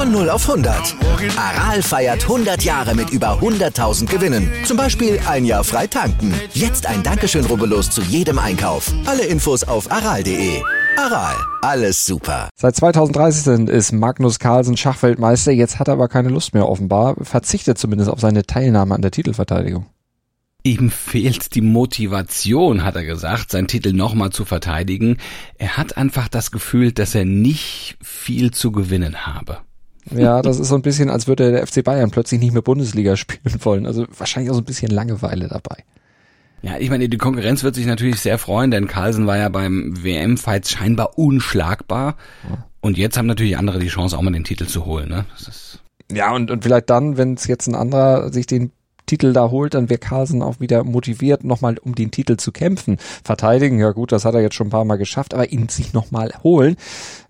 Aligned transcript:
Von 0.00 0.12
0 0.12 0.30
auf 0.30 0.48
100. 0.48 0.96
Aral 1.36 1.82
feiert 1.82 2.22
100 2.22 2.62
Jahre 2.62 2.94
mit 2.94 3.10
über 3.10 3.38
100.000 3.38 4.06
Gewinnen. 4.06 4.50
Zum 4.64 4.78
Beispiel 4.78 5.20
ein 5.28 5.44
Jahr 5.44 5.62
frei 5.62 5.86
tanken. 5.88 6.32
Jetzt 6.54 6.86
ein 6.86 7.02
Dankeschön, 7.02 7.44
rubbellos 7.44 7.90
zu 7.90 8.00
jedem 8.00 8.38
Einkauf. 8.38 8.90
Alle 9.04 9.26
Infos 9.26 9.62
auf 9.62 9.92
aral.de. 9.92 10.62
Aral, 10.96 11.36
alles 11.60 12.06
super. 12.06 12.48
Seit 12.56 12.76
2013 12.76 13.66
ist 13.66 13.92
Magnus 13.92 14.38
Carlsen 14.38 14.78
Schachweltmeister. 14.78 15.52
Jetzt 15.52 15.78
hat 15.78 15.88
er 15.88 15.92
aber 15.92 16.08
keine 16.08 16.30
Lust 16.30 16.54
mehr 16.54 16.66
offenbar. 16.66 17.16
Verzichtet 17.20 17.76
zumindest 17.76 18.08
auf 18.08 18.20
seine 18.20 18.44
Teilnahme 18.44 18.94
an 18.94 19.02
der 19.02 19.10
Titelverteidigung. 19.10 19.84
Ihm 20.62 20.90
fehlt 20.90 21.54
die 21.54 21.60
Motivation, 21.60 22.84
hat 22.84 22.96
er 22.96 23.04
gesagt, 23.04 23.50
seinen 23.50 23.68
Titel 23.68 23.92
nochmal 23.92 24.30
zu 24.30 24.46
verteidigen. 24.46 25.18
Er 25.58 25.76
hat 25.76 25.98
einfach 25.98 26.28
das 26.28 26.50
Gefühl, 26.50 26.92
dass 26.92 27.14
er 27.14 27.26
nicht 27.26 27.98
viel 28.02 28.50
zu 28.50 28.72
gewinnen 28.72 29.26
habe. 29.26 29.58
Ja, 30.10 30.42
das 30.42 30.58
ist 30.58 30.68
so 30.68 30.74
ein 30.74 30.82
bisschen, 30.82 31.10
als 31.10 31.26
würde 31.26 31.52
der 31.52 31.66
FC 31.66 31.84
Bayern 31.84 32.10
plötzlich 32.10 32.40
nicht 32.40 32.52
mehr 32.52 32.62
Bundesliga 32.62 33.16
spielen 33.16 33.56
wollen. 33.64 33.86
Also 33.86 34.06
wahrscheinlich 34.16 34.50
auch 34.50 34.54
so 34.54 34.60
ein 34.60 34.66
bisschen 34.66 34.90
Langeweile 34.90 35.48
dabei. 35.48 35.84
Ja, 36.62 36.72
ich 36.78 36.90
meine, 36.90 37.08
die 37.08 37.16
Konkurrenz 37.16 37.62
wird 37.62 37.74
sich 37.74 37.86
natürlich 37.86 38.20
sehr 38.20 38.38
freuen, 38.38 38.70
denn 38.70 38.86
Carlsen 38.86 39.26
war 39.26 39.38
ja 39.38 39.48
beim 39.48 40.02
WM-Fight 40.02 40.68
scheinbar 40.68 41.18
unschlagbar. 41.18 42.16
Und 42.80 42.98
jetzt 42.98 43.16
haben 43.16 43.26
natürlich 43.26 43.56
andere 43.56 43.78
die 43.78 43.88
Chance, 43.88 44.16
auch 44.16 44.22
mal 44.22 44.32
den 44.32 44.44
Titel 44.44 44.66
zu 44.66 44.84
holen. 44.84 45.08
Ne? 45.08 45.24
ja, 46.12 46.32
und, 46.32 46.50
und 46.50 46.62
vielleicht 46.62 46.90
dann, 46.90 47.16
wenn 47.16 47.34
es 47.34 47.46
jetzt 47.46 47.66
ein 47.66 47.74
anderer 47.74 48.32
sich 48.32 48.46
den 48.46 48.72
Titel 49.10 49.32
da 49.32 49.50
holt, 49.50 49.74
dann 49.74 49.90
wäre 49.90 49.98
Carlsen 49.98 50.40
auch 50.40 50.60
wieder 50.60 50.84
motiviert, 50.84 51.42
nochmal 51.42 51.78
um 51.78 51.96
den 51.96 52.12
Titel 52.12 52.36
zu 52.36 52.52
kämpfen. 52.52 52.96
Verteidigen, 53.24 53.80
ja 53.80 53.90
gut, 53.90 54.12
das 54.12 54.24
hat 54.24 54.34
er 54.34 54.40
jetzt 54.40 54.54
schon 54.54 54.68
ein 54.68 54.70
paar 54.70 54.84
Mal 54.84 54.98
geschafft, 54.98 55.34
aber 55.34 55.50
ihn 55.50 55.68
sich 55.68 55.92
nochmal 55.92 56.32
holen. 56.44 56.76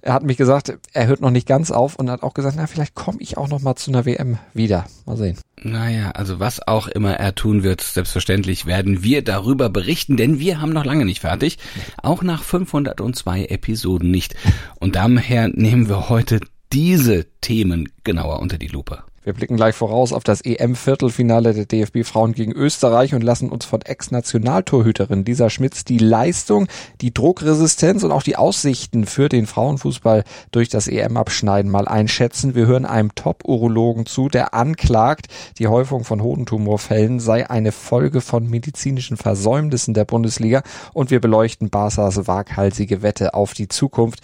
Er 0.02 0.12
hat 0.12 0.22
mich 0.22 0.36
gesagt, 0.36 0.76
er 0.92 1.06
hört 1.06 1.22
noch 1.22 1.30
nicht 1.30 1.48
ganz 1.48 1.70
auf 1.70 1.96
und 1.96 2.10
hat 2.10 2.22
auch 2.22 2.34
gesagt, 2.34 2.56
na, 2.58 2.66
vielleicht 2.66 2.94
komme 2.94 3.16
ich 3.20 3.38
auch 3.38 3.48
nochmal 3.48 3.76
zu 3.76 3.90
einer 3.90 4.04
WM 4.04 4.36
wieder. 4.52 4.84
Mal 5.06 5.16
sehen. 5.16 5.38
Naja, 5.62 6.10
also 6.10 6.38
was 6.38 6.66
auch 6.68 6.86
immer 6.86 7.14
er 7.14 7.34
tun 7.34 7.62
wird, 7.62 7.80
selbstverständlich 7.80 8.66
werden 8.66 9.02
wir 9.02 9.24
darüber 9.24 9.70
berichten, 9.70 10.18
denn 10.18 10.38
wir 10.38 10.60
haben 10.60 10.74
noch 10.74 10.84
lange 10.84 11.06
nicht 11.06 11.20
fertig. 11.20 11.56
Auch 12.02 12.22
nach 12.22 12.42
502 12.42 13.46
Episoden 13.46 14.10
nicht. 14.10 14.34
Und 14.78 14.96
daher 14.96 15.48
nehmen 15.48 15.88
wir 15.88 16.10
heute 16.10 16.40
diese 16.72 17.24
Themen 17.40 17.88
genauer 18.04 18.40
unter 18.40 18.58
die 18.58 18.68
Lupe. 18.68 19.02
Wir 19.22 19.34
blicken 19.34 19.56
gleich 19.56 19.74
voraus 19.74 20.14
auf 20.14 20.24
das 20.24 20.40
EM-Viertelfinale 20.40 21.52
der 21.52 21.66
DFB-Frauen 21.66 22.32
gegen 22.32 22.52
Österreich 22.52 23.14
und 23.14 23.22
lassen 23.22 23.50
uns 23.50 23.66
von 23.66 23.82
Ex-Nationaltorhüterin 23.82 25.26
Lisa 25.26 25.50
Schmitz 25.50 25.84
die 25.84 25.98
Leistung, 25.98 26.68
die 27.02 27.12
Druckresistenz 27.12 28.02
und 28.02 28.12
auch 28.12 28.22
die 28.22 28.36
Aussichten 28.36 29.04
für 29.04 29.28
den 29.28 29.46
Frauenfußball 29.46 30.24
durch 30.52 30.70
das 30.70 30.88
EM-Abschneiden 30.88 31.70
mal 31.70 31.86
einschätzen. 31.86 32.54
Wir 32.54 32.66
hören 32.66 32.86
einem 32.86 33.14
Top-Urologen 33.14 34.06
zu, 34.06 34.30
der 34.30 34.54
anklagt, 34.54 35.26
die 35.58 35.68
Häufung 35.68 36.04
von 36.04 36.22
Hodentumorfällen 36.22 37.20
sei 37.20 37.50
eine 37.50 37.72
Folge 37.72 38.22
von 38.22 38.48
medizinischen 38.48 39.18
Versäumnissen 39.18 39.92
der 39.92 40.06
Bundesliga 40.06 40.62
und 40.94 41.10
wir 41.10 41.20
beleuchten 41.20 41.68
Barsas 41.68 42.26
waghalsige 42.26 43.02
Wette 43.02 43.34
auf 43.34 43.52
die 43.52 43.68
Zukunft 43.68 44.20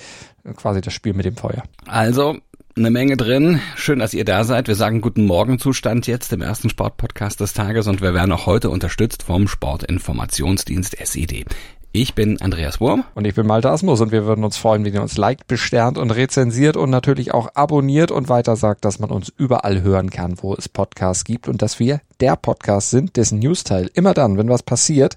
quasi 0.54 0.80
das 0.80 0.92
Spiel 0.92 1.14
mit 1.14 1.24
dem 1.24 1.36
Feuer. 1.36 1.64
Also, 1.86 2.36
eine 2.78 2.90
Menge 2.90 3.16
drin. 3.16 3.60
Schön, 3.74 4.00
dass 4.00 4.12
ihr 4.12 4.26
da 4.26 4.44
seid. 4.44 4.68
Wir 4.68 4.74
sagen 4.74 5.00
guten 5.00 5.24
Morgenzustand 5.24 6.06
jetzt 6.06 6.30
im 6.34 6.42
ersten 6.42 6.68
Sportpodcast 6.68 7.40
des 7.40 7.54
Tages 7.54 7.86
und 7.86 8.02
wir 8.02 8.12
werden 8.12 8.32
auch 8.32 8.44
heute 8.44 8.68
unterstützt 8.68 9.22
vom 9.22 9.48
Sportinformationsdienst 9.48 11.00
SED. 11.00 11.46
Ich 11.92 12.14
bin 12.14 12.38
Andreas 12.42 12.78
Wurm. 12.78 13.04
Und 13.14 13.26
ich 13.26 13.34
bin 13.34 13.46
Malte 13.46 13.70
Asmus 13.70 14.02
und 14.02 14.12
wir 14.12 14.26
würden 14.26 14.44
uns 14.44 14.58
freuen, 14.58 14.84
wenn 14.84 14.92
ihr 14.92 15.00
uns 15.00 15.16
liked, 15.16 15.46
besternt 15.46 15.96
und 15.96 16.10
rezensiert 16.10 16.76
und 16.76 16.90
natürlich 16.90 17.32
auch 17.32 17.48
abonniert 17.54 18.10
und 18.10 18.28
weiter 18.28 18.56
sagt, 18.56 18.84
dass 18.84 18.98
man 18.98 19.08
uns 19.08 19.32
überall 19.38 19.80
hören 19.80 20.10
kann, 20.10 20.34
wo 20.42 20.52
es 20.52 20.68
Podcasts 20.68 21.24
gibt 21.24 21.48
und 21.48 21.62
dass 21.62 21.80
wir 21.80 22.02
der 22.20 22.36
Podcast 22.36 22.90
sind, 22.90 23.16
dessen 23.16 23.38
Newsteil 23.38 23.90
immer 23.94 24.12
dann, 24.12 24.36
wenn 24.36 24.50
was 24.50 24.62
passiert, 24.62 25.16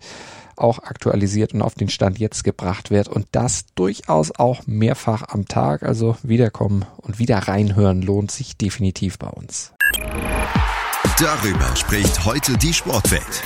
auch 0.60 0.80
aktualisiert 0.80 1.54
und 1.54 1.62
auf 1.62 1.76
den 1.76 1.90
Stand 1.90 2.20
jetzt 2.20 2.44
gebracht 2.44 2.92
wird 2.92 3.08
und 3.08 3.28
das 3.32 3.66
durchaus 3.76 4.32
auch 4.38 4.68
mehrfach 4.68 5.24
am 5.30 5.46
Tag. 5.48 5.84
Also 5.84 6.18
wiederkommen 6.24 6.86
und 6.98 7.20
wieder 7.20 7.38
reinhören 7.38 8.02
lohnt 8.02 8.32
sich 8.32 8.58
definitiv 8.58 9.18
bei 9.18 9.28
uns. 9.28 9.74
Darüber 11.20 11.76
spricht 11.76 12.26
heute 12.26 12.58
die 12.58 12.74
Sportwelt. 12.74 13.44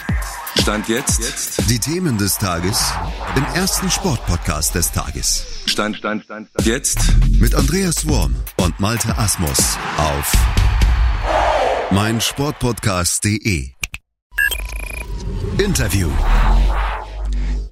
Stand 0.60 0.88
jetzt. 0.88 1.20
jetzt. 1.20 1.70
Die 1.70 1.80
Themen 1.80 2.18
des 2.18 2.38
Tages 2.38 2.94
im 3.36 3.44
ersten 3.56 3.90
Sportpodcast 3.90 4.76
des 4.76 4.92
Tages. 4.92 5.46
Stand, 5.66 5.98
Stand, 5.98 6.24
Stand, 6.24 6.50
Stand. 6.50 6.68
Jetzt. 6.68 7.00
Mit 7.40 7.56
Andreas 7.56 8.08
Worm 8.08 8.36
und 8.58 8.80
Malte 8.80 9.18
Asmus 9.18 9.78
auf 9.98 10.32
meinsportpodcast.de. 11.92 13.72
Interview 15.58 16.10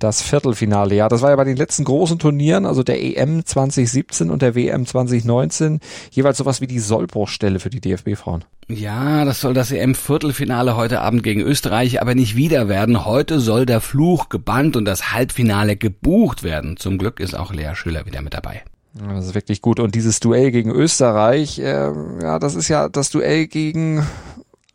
das 0.03 0.21
Viertelfinale. 0.21 0.95
Ja, 0.95 1.09
das 1.09 1.21
war 1.21 1.29
ja 1.29 1.35
bei 1.35 1.43
den 1.43 1.57
letzten 1.57 1.83
großen 1.83 2.19
Turnieren, 2.19 2.65
also 2.65 2.83
der 2.83 3.01
EM 3.01 3.45
2017 3.45 4.29
und 4.29 4.41
der 4.41 4.55
WM 4.55 4.85
2019, 4.85 5.79
jeweils 6.11 6.37
sowas 6.37 6.61
wie 6.61 6.67
die 6.67 6.79
Sollbruchstelle 6.79 7.59
für 7.59 7.69
die 7.69 7.81
DFB-Frauen. 7.81 8.43
Ja, 8.67 9.25
das 9.25 9.41
soll 9.41 9.53
das 9.53 9.71
EM-Viertelfinale 9.71 10.75
heute 10.75 11.01
Abend 11.01 11.23
gegen 11.23 11.41
Österreich 11.41 12.01
aber 12.01 12.15
nicht 12.15 12.35
wieder 12.35 12.67
werden. 12.69 13.05
Heute 13.05 13.39
soll 13.39 13.65
der 13.65 13.81
Fluch 13.81 14.29
gebannt 14.29 14.75
und 14.75 14.85
das 14.85 15.11
Halbfinale 15.11 15.75
gebucht 15.75 16.43
werden. 16.43 16.77
Zum 16.77 16.97
Glück 16.97 17.19
ist 17.19 17.35
auch 17.35 17.53
Lea 17.53 17.75
Schüler 17.75 18.05
wieder 18.05 18.21
mit 18.21 18.33
dabei. 18.33 18.63
Das 18.93 19.27
ist 19.27 19.35
wirklich 19.35 19.61
gut. 19.61 19.79
Und 19.79 19.95
dieses 19.95 20.19
Duell 20.19 20.51
gegen 20.51 20.71
Österreich, 20.71 21.59
äh, 21.59 21.91
ja, 22.21 22.39
das 22.39 22.55
ist 22.55 22.67
ja 22.67 22.89
das 22.89 23.09
Duell 23.09 23.47
gegen 23.47 24.05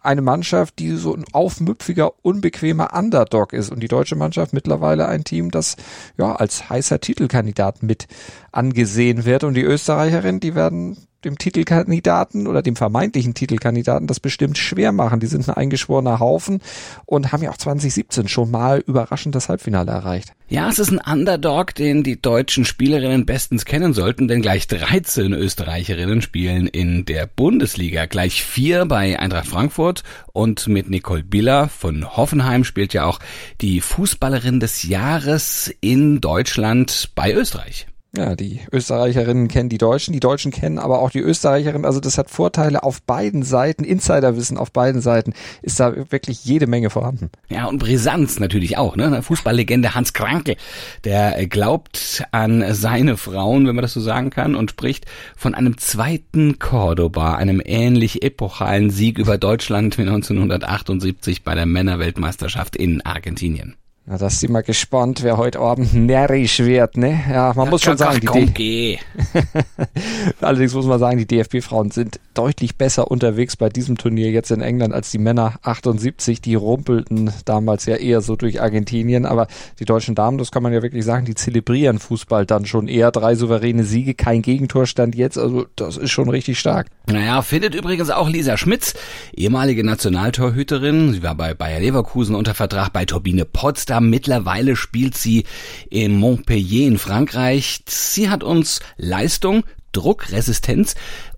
eine 0.07 0.23
Mannschaft, 0.23 0.79
die 0.79 0.97
so 0.97 1.15
ein 1.15 1.25
aufmüpfiger, 1.33 2.13
unbequemer 2.23 2.95
Underdog 2.95 3.53
ist. 3.53 3.71
Und 3.71 3.81
die 3.81 3.89
deutsche 3.89 4.17
Mannschaft 4.17 4.53
mittlerweile 4.53 5.09
ein 5.09 5.25
Team, 5.25 5.51
das 5.51 5.77
ja 6.17 6.35
als 6.35 6.71
heißer 6.71 7.01
Titelkandidat 7.01 7.83
mit 7.83 8.07
angesehen 8.53 9.25
wird. 9.25 9.45
Und 9.45 9.55
die 9.55 9.63
Österreicherinnen, 9.63 10.41
die 10.41 10.55
werden 10.55 10.97
dem 11.27 11.39
Titelkandidaten 11.39 12.47
oder 12.47 12.63
dem 12.63 12.77
vermeintlichen 12.77 13.35
Titelkandidaten 13.35 14.07
das 14.07 14.21
bestimmt 14.21 14.57
schwer 14.57 14.93
machen. 14.93 15.21
Die 15.21 15.27
sind 15.27 15.47
ein 15.49 15.55
eingeschworener 15.55 16.21
Haufen 16.21 16.61
und 17.05 17.33
haben 17.33 17.43
ja 17.43 17.51
auch 17.51 17.57
2017 17.57 18.29
schon 18.29 18.51
mal 18.51 18.83
überraschend 18.87 19.35
das 19.35 19.49
Halbfinale 19.49 19.91
erreicht. 19.91 20.33
Ja, 20.49 20.69
es 20.69 20.79
ist 20.79 20.93
ein 20.93 21.01
Underdog, 21.01 21.75
den 21.75 22.05
die 22.05 22.23
deutschen 22.23 22.65
Spielerinnen 22.65 23.27
bestens 23.27 23.65
kennen 23.65 23.93
sollten, 23.93 24.29
denn 24.29 24.43
gleich 24.43 24.69
13 24.69 25.33
Österreicherinnen 25.33 26.23
spielen 26.23 26.69
in 26.69 27.05
der 27.05 27.27
Bundesliga. 27.27 28.07
Gleich 28.07 28.45
vier 28.45 28.87
bei 28.87 29.19
Eintracht 29.19 29.49
Frankfurt 29.49 30.05
und 30.33 30.69
mit 30.69 30.89
Nicole 30.89 31.25
Biller 31.25 31.69
von 31.69 32.17
Hoffenheim 32.17 32.63
spielt 32.63 32.95
ja 32.95 33.05
auch 33.05 33.19
die 33.61 33.81
Fußballerin 33.81 34.61
des 34.61 34.85
Jahres 34.85 35.75
in 35.81 36.21
Deutschland 36.21 37.11
bei 37.17 37.35
Österreich. 37.35 37.89
Ja, 38.17 38.35
die 38.35 38.61
Österreicherinnen 38.73 39.49
kennen 39.49 39.69
die 39.69 39.79
Deutschen, 39.79 40.13
die 40.13 40.21
Deutschen 40.21 40.51
kennen 40.51 40.79
aber 40.79 41.01
auch 41.01 41.11
die 41.11 41.21
Österreicherinnen. 41.21 41.85
Also 41.85 42.01
das 42.01 42.17
hat 42.17 42.31
Vorteile 42.31 42.83
auf 42.83 43.03
beiden 43.03 43.43
Seiten, 43.43 43.85
Insiderwissen 43.85 44.57
auf 44.57 44.73
beiden 44.73 45.03
Seiten 45.03 45.35
ist 45.61 45.79
da 45.81 45.95
wirklich 46.11 46.45
jede 46.45 46.67
Menge 46.67 46.89
vorhanden. 46.89 47.31
Ja, 47.49 47.67
und 47.67 47.79
Brisanz 47.79 48.41
natürlich 48.41 48.79
auch, 48.79 48.97
ne? 48.97 49.23
Fußballlegende 49.23 49.95
Hans 49.95 50.15
Kranke, 50.15 50.57
der 51.05 51.47
glaubt 51.47 52.25
an 52.33 52.65
seine 52.73 53.19
Frauen, 53.19 53.67
wenn 53.67 53.75
man 53.75 53.83
das 53.83 53.93
so 53.93 54.01
sagen 54.01 54.31
kann, 54.31 54.55
und 54.55 54.71
spricht 54.71 55.05
von 55.37 55.55
einem 55.55 55.77
zweiten 55.77 56.59
Cordoba, 56.59 57.35
einem 57.35 57.61
ähnlich 57.63 58.23
epochalen 58.23 58.91
Sieg 58.91 59.19
über 59.19 59.37
Deutschland 59.37 59.99
wie 59.99 60.03
1978 60.07 61.43
bei 61.43 61.55
der 61.55 61.67
Männerweltmeisterschaft 61.67 62.77
in 62.77 63.05
Argentinien. 63.05 63.77
Na, 64.09 64.19
da 64.19 64.29
ist 64.29 64.39
sie 64.39 64.47
mal 64.47 64.63
gespannt, 64.63 65.25
wer 65.25 65.37
heute 65.37 65.59
Abend 65.59 65.93
närrisch 65.93 66.61
wird, 66.61 66.97
ne? 66.97 67.25
Ja, 67.29 67.53
man 67.57 67.65
ja, 67.65 67.71
muss 67.73 67.83
schon 67.83 67.97
sagen, 67.97 68.21
die 68.21 68.27
komm. 68.27 68.55
Allerdings 70.41 70.75
muss 70.75 70.87
man 70.87 71.01
sagen, 71.01 71.19
die 71.19 71.27
DFB-Frauen 71.27 71.91
sind 71.91 72.21
deutlich 72.35 72.77
besser 72.77 73.11
unterwegs 73.11 73.57
bei 73.57 73.69
diesem 73.69 73.99
Turnier 73.99 74.31
jetzt 74.31 74.53
in 74.53 74.61
England 74.61 74.95
als 74.95 75.11
die 75.11 75.19
Männer 75.19 75.55
78. 75.63 76.41
Die 76.41 76.55
rumpelten 76.55 77.33
damals 77.47 77.87
ja 77.87 77.97
eher 77.97 78.21
so 78.21 78.37
durch 78.37 78.63
Argentinien, 78.63 79.27
aber 79.27 79.49
die 79.81 79.85
deutschen 79.85 80.15
Damen, 80.15 80.39
das 80.39 80.53
kann 80.53 80.63
man 80.63 80.73
ja 80.73 80.83
wirklich 80.83 81.05
sagen, 81.05 81.27
die 81.27 81.35
zelebrieren 81.35 81.99
Fußball 81.99 82.47
dann 82.47 82.65
schon 82.65 82.87
eher. 82.87 83.11
Drei 83.11 83.35
souveräne 83.35 83.83
Siege, 83.83 84.15
kein 84.15 84.41
Gegentorstand 84.41 85.17
jetzt, 85.17 85.37
also 85.37 85.67
das 85.75 85.97
ist 85.97 86.13
schon 86.13 86.29
richtig 86.29 86.61
stark. 86.61 86.87
Naja, 87.07 87.43
findet 87.43 87.75
übrigens 87.75 88.11
auch 88.11 88.29
Lisa 88.29 88.57
Schmitz, 88.57 88.95
ehemalige 89.35 89.83
Nationaltorhüterin. 89.83 91.13
Sie 91.13 91.25
war 91.25 91.35
bei 91.35 91.55
Bayer 91.55 91.81
Leverkusen 91.81 92.37
unter 92.37 92.55
Vertrag 92.55 92.93
bei 92.93 93.05
Turbine 93.05 93.45
Potsdam 93.45 93.96
Amsterdam. 93.97 94.11
Mittlerweile 94.11 94.77
spielt 94.77 95.17
sie 95.17 95.45
in 95.91 96.17
Montpellier 96.17 96.87
in 96.87 96.99
Frankreich. 96.99 97.81
Sie 97.89 98.29
hat 98.29 98.43
uns 98.43 98.81
Leistung, 98.97 99.65
Druckresistenz 99.93 100.95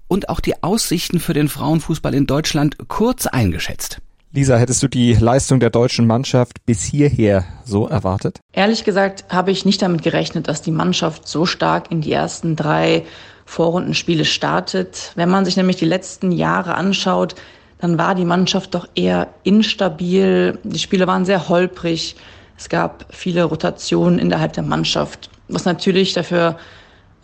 und 0.09 0.29
auch 0.29 0.41
die 0.41 0.63
Aussichten 0.63 1.21
für 1.21 1.35
den 1.35 1.49
Frauenfußball 1.49 2.15
in 2.15 2.27
Deutschland 2.27 2.77
kurz 2.89 3.27
eingeschätzt. 3.27 4.01
Lisa, 4.33 4.57
hättest 4.57 4.83
du 4.83 4.89
die 4.89 5.15
Leistung 5.15 5.59
der 5.59 5.71
deutschen 5.71 6.07
Mannschaft 6.07 6.65
bis 6.67 6.83
hierher 6.83 7.45
so 7.65 7.89
erwartet? 7.89 8.41
Ehrlich 8.53 8.85
gesagt 8.85 9.25
habe 9.31 9.51
ich 9.51 9.65
nicht 9.65 9.81
damit 9.81 10.03
gerechnet, 10.03 10.49
dass 10.49 10.61
die 10.61 10.71
Mannschaft 10.71 11.27
so 11.27 11.47
stark 11.47 11.91
in 11.91 12.03
die 12.03 12.13
ersten 12.13 12.55
drei 12.55 13.05
Vorrundenspiele 13.47 14.27
startet. 14.27 15.13
Wenn 15.15 15.31
man 15.31 15.47
sich 15.47 15.57
nämlich 15.57 15.77
die 15.77 15.87
letzten 15.87 16.31
Jahre 16.31 16.75
anschaut, 16.75 17.37
dann 17.79 17.97
war 17.97 18.15
die 18.15 18.27
Mannschaft 18.27 18.75
doch 18.75 18.87
eher 18.95 19.29
instabil. 19.45 20.59
Die 20.63 20.79
Spiele 20.79 21.07
waren 21.07 21.25
sehr 21.25 21.49
holprig. 21.49 22.17
Es 22.59 22.69
gab 22.69 23.07
viele 23.11 23.45
Rotationen 23.45 24.19
innerhalb 24.19 24.53
der 24.53 24.65
Mannschaft, 24.65 25.31
was 25.47 25.65
natürlich 25.65 26.13
dafür 26.13 26.59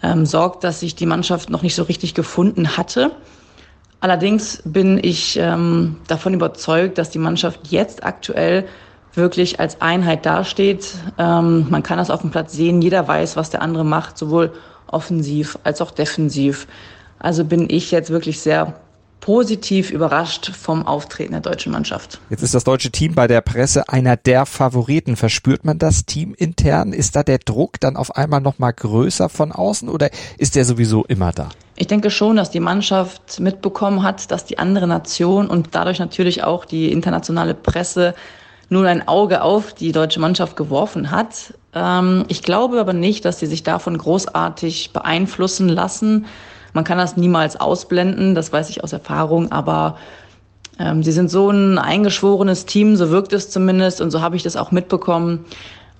ähm, 0.00 0.26
sorgt, 0.26 0.62
dass 0.62 0.80
sich 0.80 0.94
die 0.94 1.06
Mannschaft 1.06 1.50
noch 1.50 1.62
nicht 1.62 1.74
so 1.74 1.82
richtig 1.82 2.14
gefunden 2.14 2.76
hatte. 2.76 3.10
Allerdings 3.98 4.62
bin 4.64 5.00
ich 5.02 5.36
ähm, 5.36 5.96
davon 6.06 6.34
überzeugt, 6.34 6.98
dass 6.98 7.10
die 7.10 7.18
Mannschaft 7.18 7.68
jetzt 7.70 8.04
aktuell 8.04 8.66
wirklich 9.14 9.58
als 9.58 9.80
Einheit 9.80 10.24
dasteht. 10.24 10.94
Ähm, 11.18 11.66
man 11.68 11.82
kann 11.82 11.98
das 11.98 12.10
auf 12.10 12.20
dem 12.20 12.30
Platz 12.30 12.52
sehen. 12.52 12.80
Jeder 12.80 13.08
weiß, 13.08 13.36
was 13.36 13.50
der 13.50 13.60
andere 13.60 13.84
macht, 13.84 14.16
sowohl 14.16 14.52
offensiv 14.86 15.58
als 15.64 15.80
auch 15.80 15.90
defensiv. 15.90 16.68
Also 17.18 17.44
bin 17.44 17.68
ich 17.68 17.90
jetzt 17.90 18.10
wirklich 18.10 18.40
sehr 18.40 18.74
positiv 19.20 19.90
überrascht 19.90 20.52
vom 20.54 20.86
Auftreten 20.86 21.32
der 21.32 21.40
deutschen 21.40 21.72
Mannschaft. 21.72 22.20
Jetzt 22.28 22.42
ist 22.42 22.54
das 22.54 22.64
deutsche 22.64 22.90
Team 22.90 23.14
bei 23.14 23.26
der 23.26 23.40
Presse 23.40 23.88
einer 23.88 24.16
der 24.16 24.44
Favoriten. 24.44 25.16
Verspürt 25.16 25.64
man 25.64 25.78
das 25.78 26.04
Team 26.04 26.34
intern? 26.36 26.92
Ist 26.92 27.16
da 27.16 27.22
der 27.22 27.38
Druck 27.38 27.80
dann 27.80 27.96
auf 27.96 28.16
einmal 28.16 28.40
noch 28.40 28.58
mal 28.58 28.72
größer 28.72 29.28
von 29.28 29.52
außen 29.52 29.88
oder 29.88 30.10
ist 30.36 30.56
der 30.56 30.64
sowieso 30.64 31.04
immer 31.04 31.32
da? 31.32 31.48
Ich 31.76 31.86
denke 31.86 32.10
schon, 32.10 32.36
dass 32.36 32.50
die 32.50 32.60
Mannschaft 32.60 33.40
mitbekommen 33.40 34.02
hat, 34.02 34.30
dass 34.30 34.44
die 34.44 34.58
andere 34.58 34.86
Nation 34.86 35.48
und 35.48 35.68
dadurch 35.72 35.98
natürlich 35.98 36.44
auch 36.44 36.64
die 36.64 36.92
internationale 36.92 37.54
Presse 37.54 38.14
nun 38.68 38.86
ein 38.86 39.08
Auge 39.08 39.42
auf 39.42 39.72
die 39.72 39.92
deutsche 39.92 40.20
Mannschaft 40.20 40.56
geworfen 40.56 41.10
hat. 41.10 41.54
Ähm, 41.74 42.24
ich 42.28 42.42
glaube 42.42 42.78
aber 42.78 42.92
nicht, 42.92 43.24
dass 43.24 43.38
sie 43.38 43.46
sich 43.46 43.62
davon 43.62 43.98
großartig 43.98 44.92
beeinflussen 44.92 45.68
lassen. 45.68 46.26
Man 46.74 46.84
kann 46.84 46.98
das 46.98 47.16
niemals 47.16 47.58
ausblenden, 47.58 48.34
das 48.34 48.52
weiß 48.52 48.68
ich 48.68 48.84
aus 48.84 48.92
Erfahrung, 48.92 49.50
aber 49.52 49.96
ähm, 50.78 51.02
sie 51.02 51.12
sind 51.12 51.30
so 51.30 51.50
ein 51.50 51.78
eingeschworenes 51.78 52.66
Team, 52.66 52.96
so 52.96 53.10
wirkt 53.10 53.32
es 53.32 53.48
zumindest 53.48 54.00
und 54.00 54.10
so 54.10 54.20
habe 54.20 54.36
ich 54.36 54.42
das 54.42 54.56
auch 54.56 54.72
mitbekommen. 54.72 55.44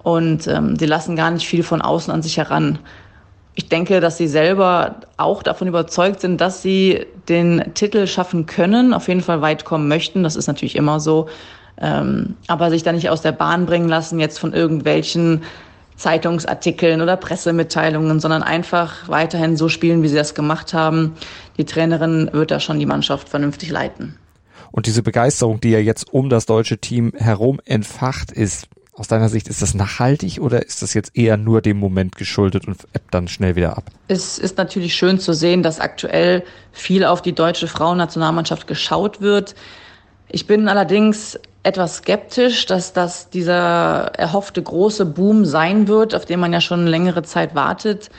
Und 0.02 0.46
ähm, 0.48 0.76
sie 0.76 0.86
lassen 0.86 1.16
gar 1.16 1.30
nicht 1.30 1.46
viel 1.46 1.62
von 1.62 1.80
außen 1.80 2.12
an 2.12 2.22
sich 2.22 2.36
heran. 2.36 2.78
Ich 3.54 3.68
denke, 3.68 4.00
dass 4.00 4.18
sie 4.18 4.26
selber 4.26 4.96
auch 5.16 5.42
davon 5.42 5.68
überzeugt 5.68 6.20
sind, 6.20 6.40
dass 6.40 6.60
sie 6.60 7.06
den 7.28 7.72
Titel 7.74 8.06
schaffen 8.06 8.46
können, 8.46 8.92
auf 8.92 9.08
jeden 9.08 9.22
Fall 9.22 9.40
weit 9.40 9.64
kommen 9.64 9.88
möchten. 9.88 10.24
Das 10.24 10.36
ist 10.36 10.48
natürlich 10.48 10.76
immer 10.76 11.00
so. 11.00 11.28
Ähm, 11.80 12.36
aber 12.48 12.70
sich 12.70 12.82
da 12.82 12.92
nicht 12.92 13.08
aus 13.08 13.22
der 13.22 13.32
Bahn 13.32 13.64
bringen 13.66 13.88
lassen, 13.88 14.20
jetzt 14.20 14.38
von 14.38 14.52
irgendwelchen 14.52 15.42
Zeitungsartikeln 15.96 17.00
oder 17.00 17.16
Pressemitteilungen, 17.16 18.20
sondern 18.20 18.42
einfach 18.42 19.08
weiterhin 19.08 19.56
so 19.56 19.68
spielen, 19.68 20.02
wie 20.02 20.08
sie 20.08 20.16
das 20.16 20.34
gemacht 20.34 20.74
haben. 20.74 21.14
Die 21.56 21.64
Trainerin 21.64 22.30
wird 22.32 22.50
da 22.50 22.60
schon 22.60 22.78
die 22.78 22.86
Mannschaft 22.86 23.28
vernünftig 23.28 23.70
leiten. 23.70 24.18
Und 24.72 24.86
diese 24.86 25.02
Begeisterung, 25.02 25.60
die 25.60 25.70
ja 25.70 25.78
jetzt 25.78 26.12
um 26.12 26.28
das 26.28 26.46
deutsche 26.46 26.78
Team 26.78 27.12
herum 27.16 27.60
entfacht 27.64 28.32
ist, 28.32 28.66
aus 28.96 29.08
deiner 29.08 29.28
Sicht, 29.28 29.48
ist 29.48 29.60
das 29.60 29.74
nachhaltig 29.74 30.40
oder 30.40 30.64
ist 30.64 30.82
das 30.82 30.94
jetzt 30.94 31.16
eher 31.16 31.36
nur 31.36 31.60
dem 31.60 31.78
Moment 31.78 32.16
geschuldet 32.16 32.66
und 32.66 32.76
ebbt 32.92 33.12
dann 33.12 33.26
schnell 33.26 33.56
wieder 33.56 33.76
ab? 33.76 33.90
Es 34.06 34.38
ist 34.38 34.56
natürlich 34.56 34.94
schön 34.94 35.18
zu 35.18 35.32
sehen, 35.32 35.62
dass 35.62 35.80
aktuell 35.80 36.44
viel 36.72 37.04
auf 37.04 37.20
die 37.20 37.32
deutsche 37.32 37.66
Frauennationalmannschaft 37.66 38.66
geschaut 38.66 39.20
wird. 39.20 39.56
Ich 40.28 40.46
bin 40.46 40.68
allerdings 40.68 41.38
etwas 41.64 41.96
skeptisch, 41.96 42.66
dass 42.66 42.92
das 42.92 43.30
dieser 43.30 44.12
erhoffte 44.16 44.62
große 44.62 45.06
Boom 45.06 45.44
sein 45.44 45.88
wird, 45.88 46.14
auf 46.14 46.26
den 46.26 46.38
man 46.38 46.52
ja 46.52 46.60
schon 46.60 46.86
längere 46.86 47.22
Zeit 47.22 47.54
wartet. 47.54 48.10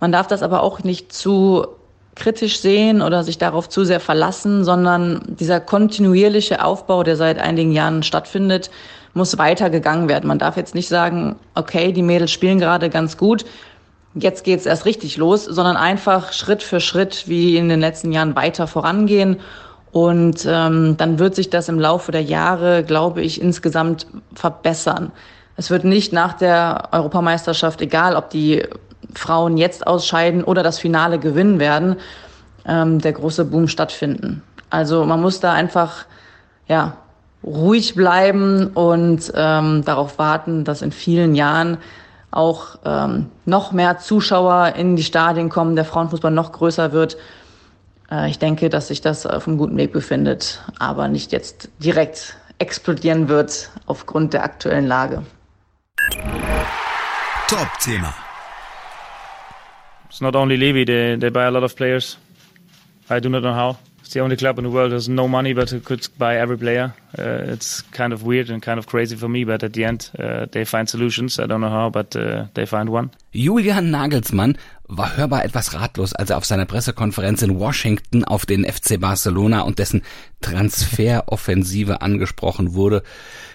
Man 0.00 0.12
darf 0.12 0.26
das 0.26 0.42
aber 0.42 0.62
auch 0.62 0.84
nicht 0.84 1.12
zu 1.12 1.66
kritisch 2.14 2.60
sehen 2.60 3.00
oder 3.00 3.24
sich 3.24 3.38
darauf 3.38 3.70
zu 3.70 3.84
sehr 3.84 4.00
verlassen, 4.00 4.64
sondern 4.64 5.22
dieser 5.26 5.60
kontinuierliche 5.60 6.62
Aufbau, 6.62 7.02
der 7.02 7.16
seit 7.16 7.38
einigen 7.38 7.72
Jahren 7.72 8.02
stattfindet, 8.02 8.70
muss 9.14 9.38
weitergegangen 9.38 10.08
werden. 10.08 10.28
Man 10.28 10.38
darf 10.38 10.58
jetzt 10.58 10.74
nicht 10.74 10.88
sagen, 10.88 11.36
okay, 11.54 11.92
die 11.92 12.02
Mädels 12.02 12.30
spielen 12.30 12.58
gerade 12.58 12.90
ganz 12.90 13.16
gut, 13.16 13.46
jetzt 14.14 14.44
geht's 14.44 14.66
erst 14.66 14.84
richtig 14.84 15.16
los, 15.16 15.46
sondern 15.46 15.76
einfach 15.78 16.34
Schritt 16.34 16.62
für 16.62 16.80
Schritt 16.80 17.24
wie 17.28 17.56
in 17.56 17.70
den 17.70 17.80
letzten 17.80 18.12
Jahren 18.12 18.36
weiter 18.36 18.66
vorangehen 18.66 19.40
und 19.92 20.46
ähm, 20.48 20.96
dann 20.96 21.18
wird 21.18 21.34
sich 21.34 21.50
das 21.50 21.68
im 21.68 21.80
Laufe 21.80 22.12
der 22.12 22.22
Jahre, 22.22 22.84
glaube 22.84 23.22
ich, 23.22 23.40
insgesamt 23.40 24.06
verbessern. 24.34 25.10
Es 25.56 25.70
wird 25.70 25.84
nicht 25.84 26.12
nach 26.12 26.34
der 26.34 26.88
Europameisterschaft, 26.92 27.82
egal 27.82 28.14
ob 28.14 28.30
die 28.30 28.62
Frauen 29.14 29.56
jetzt 29.56 29.86
ausscheiden 29.86 30.44
oder 30.44 30.62
das 30.62 30.78
Finale 30.78 31.18
gewinnen 31.18 31.58
werden, 31.58 31.96
ähm, 32.66 33.00
der 33.00 33.12
große 33.12 33.44
Boom 33.44 33.66
stattfinden. 33.66 34.42
Also 34.70 35.04
man 35.04 35.20
muss 35.20 35.40
da 35.40 35.52
einfach 35.52 36.04
ja 36.68 36.96
ruhig 37.42 37.94
bleiben 37.96 38.68
und 38.68 39.32
ähm, 39.34 39.84
darauf 39.84 40.18
warten, 40.18 40.64
dass 40.64 40.82
in 40.82 40.92
vielen 40.92 41.34
Jahren 41.34 41.78
auch 42.30 42.78
ähm, 42.84 43.26
noch 43.44 43.72
mehr 43.72 43.98
Zuschauer 43.98 44.74
in 44.76 44.94
die 44.94 45.02
Stadien 45.02 45.48
kommen, 45.48 45.74
der 45.74 45.84
Frauenfußball 45.84 46.30
noch 46.30 46.52
größer 46.52 46.92
wird 46.92 47.16
ich 48.28 48.38
denke, 48.38 48.68
dass 48.68 48.88
sich 48.88 49.00
das 49.00 49.26
auf 49.26 49.46
einem 49.46 49.56
guten 49.56 49.76
Weg 49.76 49.92
befindet, 49.92 50.62
aber 50.78 51.08
nicht 51.08 51.32
jetzt 51.32 51.68
direkt 51.78 52.36
explodieren 52.58 53.28
wird 53.28 53.70
aufgrund 53.86 54.34
der 54.34 54.44
aktuellen 54.44 54.86
Lage. 54.86 55.22
Top-Thema. 57.48 58.14
It's 60.08 60.20
not 60.20 60.34
only 60.34 60.56
Levy, 60.56 60.84
they, 60.84 61.16
they 61.18 61.30
buy 61.30 61.44
a 61.44 61.50
lot 61.50 61.62
of 61.62 61.74
players. 61.76 62.18
I 63.08 63.20
do 63.20 63.28
not 63.28 63.42
know 63.42 63.54
how. 63.54 63.76
It's 64.00 64.12
the 64.12 64.20
only 64.20 64.36
club 64.36 64.58
in 64.58 64.64
the 64.64 64.70
world 64.70 64.90
that 64.90 64.96
has 64.96 65.08
no 65.08 65.28
money 65.28 65.54
but 65.54 65.72
could 65.84 66.06
buy 66.18 66.36
every 66.36 66.56
player. 66.56 66.92
Uh, 67.18 67.52
it's 67.52 67.82
kind 67.90 68.12
of 68.12 68.24
weird 68.24 68.50
and 68.50 68.62
kind 68.62 68.78
of 68.78 68.86
crazy 68.86 69.16
for 69.16 69.28
me, 69.28 69.44
but 69.44 69.62
at 69.64 69.72
the 69.72 69.84
end 69.84 70.10
uh, 70.18 70.46
they 70.52 70.64
find 70.64 70.88
solutions. 70.88 71.38
I 71.38 71.46
don't 71.46 71.60
know 71.60 71.70
how, 71.70 71.90
but 71.90 72.14
uh, 72.14 72.46
they 72.54 72.66
find 72.66 72.88
one. 72.88 73.10
Julian 73.32 73.90
Nagelsmann 73.90 74.56
war 74.86 75.16
hörbar 75.16 75.44
etwas 75.44 75.74
ratlos, 75.74 76.14
als 76.14 76.30
er 76.30 76.36
auf 76.36 76.44
seiner 76.44 76.66
Pressekonferenz 76.66 77.42
in 77.42 77.58
Washington 77.58 78.24
auf 78.24 78.44
den 78.44 78.64
FC 78.64 78.98
Barcelona 78.98 79.62
und 79.62 79.78
dessen 79.78 80.02
Transferoffensive 80.40 82.00
angesprochen 82.00 82.74
wurde. 82.74 83.02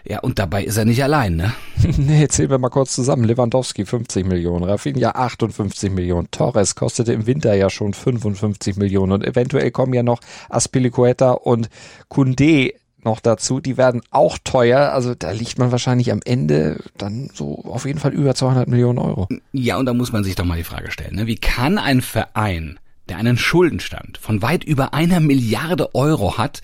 Ja, 0.05 0.19
und 0.19 0.39
dabei 0.39 0.63
ist 0.63 0.77
er 0.77 0.85
nicht 0.85 1.03
allein, 1.03 1.35
ne? 1.35 1.53
nee, 1.97 2.27
zählen 2.27 2.49
wir 2.49 2.57
mal 2.57 2.69
kurz 2.69 2.93
zusammen. 2.93 3.23
Lewandowski 3.23 3.85
50 3.85 4.25
Millionen, 4.25 4.63
Rafinha 4.63 5.11
58 5.11 5.91
Millionen, 5.91 6.29
Torres 6.31 6.75
kostete 6.75 7.11
im 7.11 7.25
Winter 7.25 7.53
ja 7.53 7.69
schon 7.69 7.93
55 7.93 8.77
Millionen 8.77 9.11
und 9.11 9.25
eventuell 9.25 9.71
kommen 9.71 9.93
ja 9.93 10.03
noch 10.03 10.19
Aspilicueta 10.49 11.31
und 11.31 11.69
Kunde 12.07 12.71
noch 13.05 13.19
dazu. 13.19 13.59
Die 13.59 13.77
werden 13.77 14.01
auch 14.11 14.37
teuer. 14.43 14.91
Also 14.91 15.15
da 15.15 15.31
liegt 15.31 15.57
man 15.57 15.71
wahrscheinlich 15.71 16.11
am 16.11 16.21
Ende 16.25 16.79
dann 16.97 17.29
so 17.33 17.63
auf 17.65 17.85
jeden 17.85 17.99
Fall 17.99 18.13
über 18.13 18.35
200 18.35 18.67
Millionen 18.67 18.99
Euro. 18.99 19.27
Ja, 19.53 19.77
und 19.77 19.85
da 19.85 19.93
muss 19.93 20.11
man 20.11 20.23
sich 20.23 20.35
doch 20.35 20.45
mal 20.45 20.57
die 20.57 20.63
Frage 20.63 20.91
stellen, 20.91 21.15
ne? 21.15 21.27
wie 21.27 21.37
kann 21.37 21.77
ein 21.77 22.01
Verein 22.01 22.79
der 23.09 23.17
einen 23.17 23.37
Schuldenstand 23.37 24.17
von 24.17 24.41
weit 24.41 24.63
über 24.63 24.93
einer 24.93 25.19
Milliarde 25.19 25.93
Euro 25.93 26.37
hat, 26.37 26.61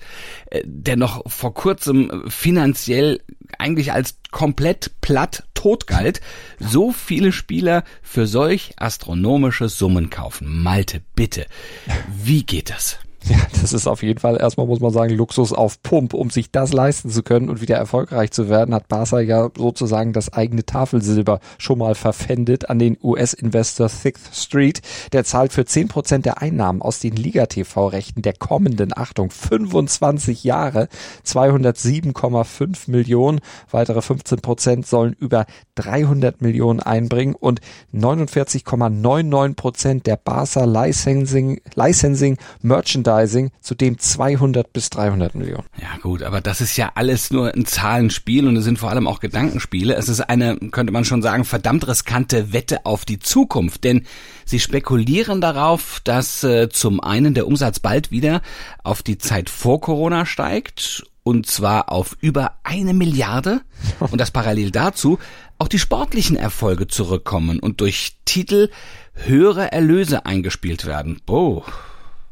äh, 0.50 0.62
der 0.64 0.96
noch 0.96 1.22
vor 1.30 1.54
kurzem 1.54 2.24
finanziell 2.28 3.20
eigentlich 3.58 3.92
als 3.92 4.16
komplett 4.30 4.90
platt 5.00 5.44
tot 5.54 5.86
galt, 5.86 6.20
so 6.58 6.90
viele 6.90 7.32
Spieler 7.32 7.84
für 8.02 8.26
solch 8.26 8.72
astronomische 8.76 9.68
Summen 9.68 10.10
kaufen. 10.10 10.62
Malte, 10.62 11.02
bitte. 11.14 11.46
Wie 12.12 12.44
geht 12.44 12.70
das? 12.70 12.98
Ja, 13.28 13.36
das 13.60 13.72
ist 13.72 13.86
auf 13.86 14.02
jeden 14.02 14.18
Fall 14.18 14.36
erstmal, 14.40 14.66
muss 14.66 14.80
man 14.80 14.92
sagen, 14.92 15.14
Luxus 15.14 15.52
auf 15.52 15.80
Pump. 15.82 16.12
Um 16.12 16.30
sich 16.30 16.50
das 16.50 16.72
leisten 16.72 17.08
zu 17.08 17.22
können 17.22 17.48
und 17.48 17.60
wieder 17.60 17.76
erfolgreich 17.76 18.32
zu 18.32 18.48
werden, 18.48 18.74
hat 18.74 18.88
Barca 18.88 19.20
ja 19.20 19.48
sozusagen 19.56 20.12
das 20.12 20.32
eigene 20.32 20.66
Tafelsilber 20.66 21.38
schon 21.58 21.78
mal 21.78 21.94
verpfändet 21.94 22.68
an 22.68 22.80
den 22.80 22.98
US-Investor 23.00 23.88
Sixth 23.88 24.34
Street. 24.34 24.82
Der 25.12 25.24
zahlt 25.24 25.52
für 25.52 25.64
10 25.64 25.86
Prozent 25.88 26.26
der 26.26 26.42
Einnahmen 26.42 26.82
aus 26.82 26.98
den 26.98 27.14
Liga-TV-Rechten 27.14 28.22
der 28.22 28.32
kommenden, 28.32 28.92
Achtung, 28.96 29.30
25 29.30 30.42
Jahre 30.42 30.88
207,5 31.24 32.90
Millionen. 32.90 33.40
Weitere 33.70 34.02
15 34.02 34.40
Prozent 34.40 34.86
sollen 34.86 35.14
über 35.18 35.46
300 35.76 36.42
Millionen 36.42 36.80
einbringen 36.80 37.36
und 37.36 37.60
49,99 37.94 39.54
Prozent 39.54 40.06
der 40.08 40.16
Barca 40.16 40.64
Licensing, 40.64 41.60
Licensing 41.76 42.36
Merchandise 42.62 43.11
Merchandising, 43.12 43.50
zudem 43.60 43.98
200 43.98 44.72
bis 44.72 44.90
300 44.90 45.34
Millionen. 45.34 45.64
Ja 45.80 45.98
gut, 46.02 46.22
aber 46.22 46.40
das 46.40 46.60
ist 46.60 46.76
ja 46.76 46.92
alles 46.94 47.30
nur 47.30 47.54
ein 47.54 47.66
Zahlenspiel 47.66 48.46
und 48.48 48.56
es 48.56 48.64
sind 48.64 48.78
vor 48.78 48.90
allem 48.90 49.06
auch 49.06 49.20
Gedankenspiele. 49.20 49.94
Es 49.94 50.08
ist 50.08 50.20
eine, 50.20 50.56
könnte 50.70 50.92
man 50.92 51.04
schon 51.04 51.22
sagen, 51.22 51.44
verdammt 51.44 51.86
riskante 51.86 52.52
Wette 52.52 52.86
auf 52.86 53.04
die 53.04 53.18
Zukunft, 53.18 53.84
denn 53.84 54.06
sie 54.44 54.60
spekulieren 54.60 55.40
darauf, 55.40 56.00
dass 56.04 56.42
äh, 56.44 56.68
zum 56.68 57.00
einen 57.00 57.34
der 57.34 57.46
Umsatz 57.46 57.80
bald 57.80 58.10
wieder 58.10 58.42
auf 58.82 59.02
die 59.02 59.18
Zeit 59.18 59.50
vor 59.50 59.80
Corona 59.80 60.26
steigt 60.26 61.04
und 61.24 61.46
zwar 61.46 61.92
auf 61.92 62.16
über 62.20 62.54
eine 62.64 62.94
Milliarde 62.94 63.60
und 64.00 64.20
dass 64.20 64.30
parallel 64.30 64.70
dazu 64.70 65.18
auch 65.58 65.68
die 65.68 65.78
sportlichen 65.78 66.36
Erfolge 66.36 66.88
zurückkommen 66.88 67.60
und 67.60 67.80
durch 67.80 68.16
Titel 68.24 68.70
höhere 69.14 69.70
Erlöse 69.70 70.26
eingespielt 70.26 70.86
werden. 70.86 71.20
Boah. 71.26 71.64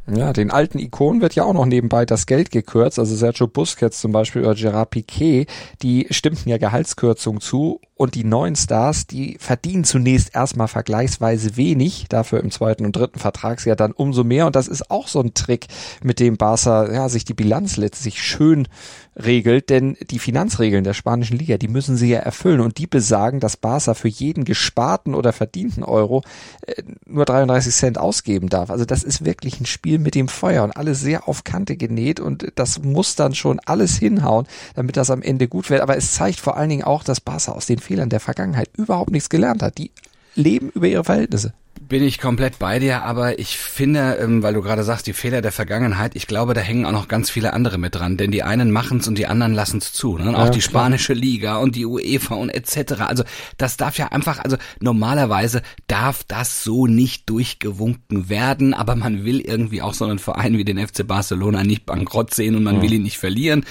Ja, 0.07 0.33
den 0.33 0.51
alten 0.51 0.79
Ikonen 0.79 1.21
wird 1.21 1.35
ja 1.35 1.45
auch 1.45 1.53
noch 1.53 1.67
nebenbei 1.67 2.05
das 2.05 2.27
Geld 2.27 2.51
gekürzt. 2.51 2.99
Also 2.99 3.15
Sergio 3.15 3.47
Busquets 3.47 4.01
zum 4.01 4.13
Beispiel 4.13 4.43
oder 4.43 4.55
Gerard 4.55 4.91
Piquet, 4.91 5.47
die 5.83 6.07
stimmten 6.11 6.49
ja 6.49 6.59
Gehaltskürzungen 6.59 7.41
zu 7.41 7.81
und 8.01 8.15
die 8.15 8.25
neuen 8.25 8.57
Stars, 8.57 9.07
die 9.07 9.37
verdienen 9.39 9.85
zunächst 9.85 10.35
erstmal 10.35 10.69
vergleichsweise 10.69 11.59
wenig, 11.59 12.07
dafür 12.09 12.41
im 12.41 12.51
zweiten 12.51 12.87
und 12.87 12.97
dritten 12.97 13.19
Vertragsjahr 13.19 13.77
dann 13.77 13.93
umso 13.93 14.25
mehr. 14.25 14.47
Und 14.47 14.57
das 14.57 14.69
ist 14.69 14.91
auch 14.91 15.07
so 15.07 15.21
ein 15.21 15.35
Trick, 15.35 15.67
mit 16.03 16.19
dem 16.19 16.39
Barca 16.39 16.91
ja, 16.91 17.11
sich 17.11 17.27
die 17.27 17.35
Bilanz 17.35 17.77
letztlich 17.77 18.23
schön 18.23 18.69
regelt, 19.17 19.69
denn 19.69 19.99
die 20.11 20.19
Finanzregeln 20.19 20.83
der 20.83 20.95
spanischen 20.95 21.37
Liga, 21.37 21.59
die 21.59 21.69
müssen 21.69 21.97
sie 21.97 22.09
ja 22.09 22.21
erfüllen 22.21 22.61
und 22.61 22.79
die 22.79 22.87
besagen, 22.87 23.39
dass 23.39 23.59
Barca 23.59 23.93
für 23.93 24.09
jeden 24.09 24.45
gesparten 24.45 25.15
oder 25.15 25.35
verdienten 25.35 25.83
Euro 25.83 26.23
äh, 26.67 26.83
nur 27.07 27.27
33 27.27 27.75
Cent 27.75 27.99
ausgeben 27.99 28.49
darf. 28.49 28.71
Also 28.71 28.87
das 28.87 29.03
ist 29.03 29.27
wirklich 29.27 29.61
ein 29.61 29.67
Spiel 29.67 29.99
mit 29.99 30.15
dem 30.15 30.29
Feuer 30.29 30.65
und 30.65 30.75
alles 30.75 31.01
sehr 31.01 31.29
auf 31.29 31.45
Kante 31.45 31.77
genäht 31.77 32.19
und 32.19 32.53
das 32.55 32.83
muss 32.83 33.15
dann 33.15 33.35
schon 33.35 33.61
alles 33.67 33.99
hinhauen, 33.99 34.47
damit 34.75 34.97
das 34.97 35.11
am 35.11 35.21
Ende 35.21 35.49
gut 35.49 35.69
wird. 35.69 35.83
Aber 35.83 35.99
es 35.99 36.15
zeigt 36.15 36.41
vor 36.41 36.57
allen 36.57 36.71
Dingen 36.71 36.85
auch, 36.85 37.05
dass 37.05 37.21
Barca 37.21 37.53
aus 37.53 37.67
den 37.67 37.79
Fehlern 37.91 38.09
der 38.09 38.21
Vergangenheit 38.21 38.71
überhaupt 38.77 39.11
nichts 39.11 39.29
gelernt 39.29 39.65
hat. 39.65 39.77
Die 39.77 39.91
leben 40.37 40.71
über 40.71 40.87
ihre 40.87 41.03
Verhältnisse. 41.03 41.55
Bin 41.89 42.05
ich 42.05 42.21
komplett 42.21 42.61
bei 42.61 42.79
dir, 42.79 43.03
aber 43.03 43.41
ich 43.41 43.59
finde, 43.59 44.17
ähm, 44.21 44.45
weil 44.45 44.55
du 44.55 44.63
gerade 44.63 44.85
sagst, 44.85 45.09
die 45.09 45.13
Fehler 45.13 45.41
der 45.41 45.51
Vergangenheit, 45.51 46.15
ich 46.15 46.29
glaube, 46.29 46.55
da 46.55 46.61
hängen 46.61 46.87
auch 46.87 46.93
noch 46.93 47.09
ganz 47.09 47.31
viele 47.31 47.53
andere 47.53 47.79
mit 47.79 47.97
dran, 47.97 48.17
denn 48.17 48.31
die 48.31 48.45
einen 48.45 48.71
machen's 48.71 49.09
und 49.09 49.19
die 49.19 49.27
anderen 49.27 49.55
lassen's 49.55 49.93
zu. 49.93 50.17
Ne? 50.17 50.37
Auch 50.39 50.45
ja, 50.45 50.51
die 50.51 50.63
spanische. 50.63 51.15
Liga 51.15 51.57
und 51.57 51.75
die 51.75 51.85
UEFA 51.85 52.37
und 52.37 52.51
etc. 52.51 53.01
Also 53.01 53.25
das 53.59 53.77
darf 53.77 53.99
ja 53.99 54.13
einfach, 54.13 54.39
also 54.39 54.57
normalerweise 54.79 55.63
darf 55.89 56.23
das 56.23 56.63
so 56.63 56.87
nicht 56.87 57.29
durchgewunken 57.29 58.29
werden, 58.29 58.73
aber 58.73 58.95
man 58.95 59.25
will 59.25 59.41
irgendwie 59.41 59.83
auch 59.83 59.95
so 59.95 60.05
einen 60.05 60.21
Verein 60.21 60.57
wie 60.59 60.65
den 60.65 60.79
FC 60.79 61.05
Barcelona 61.05 61.65
nicht 61.65 61.87
bankrott 61.87 62.33
sehen 62.33 62.55
und 62.55 62.63
man 62.63 62.77
ja. 62.77 62.83
will 62.83 62.93
ihn 62.93 63.03
nicht 63.03 63.19
verlieren. 63.19 63.65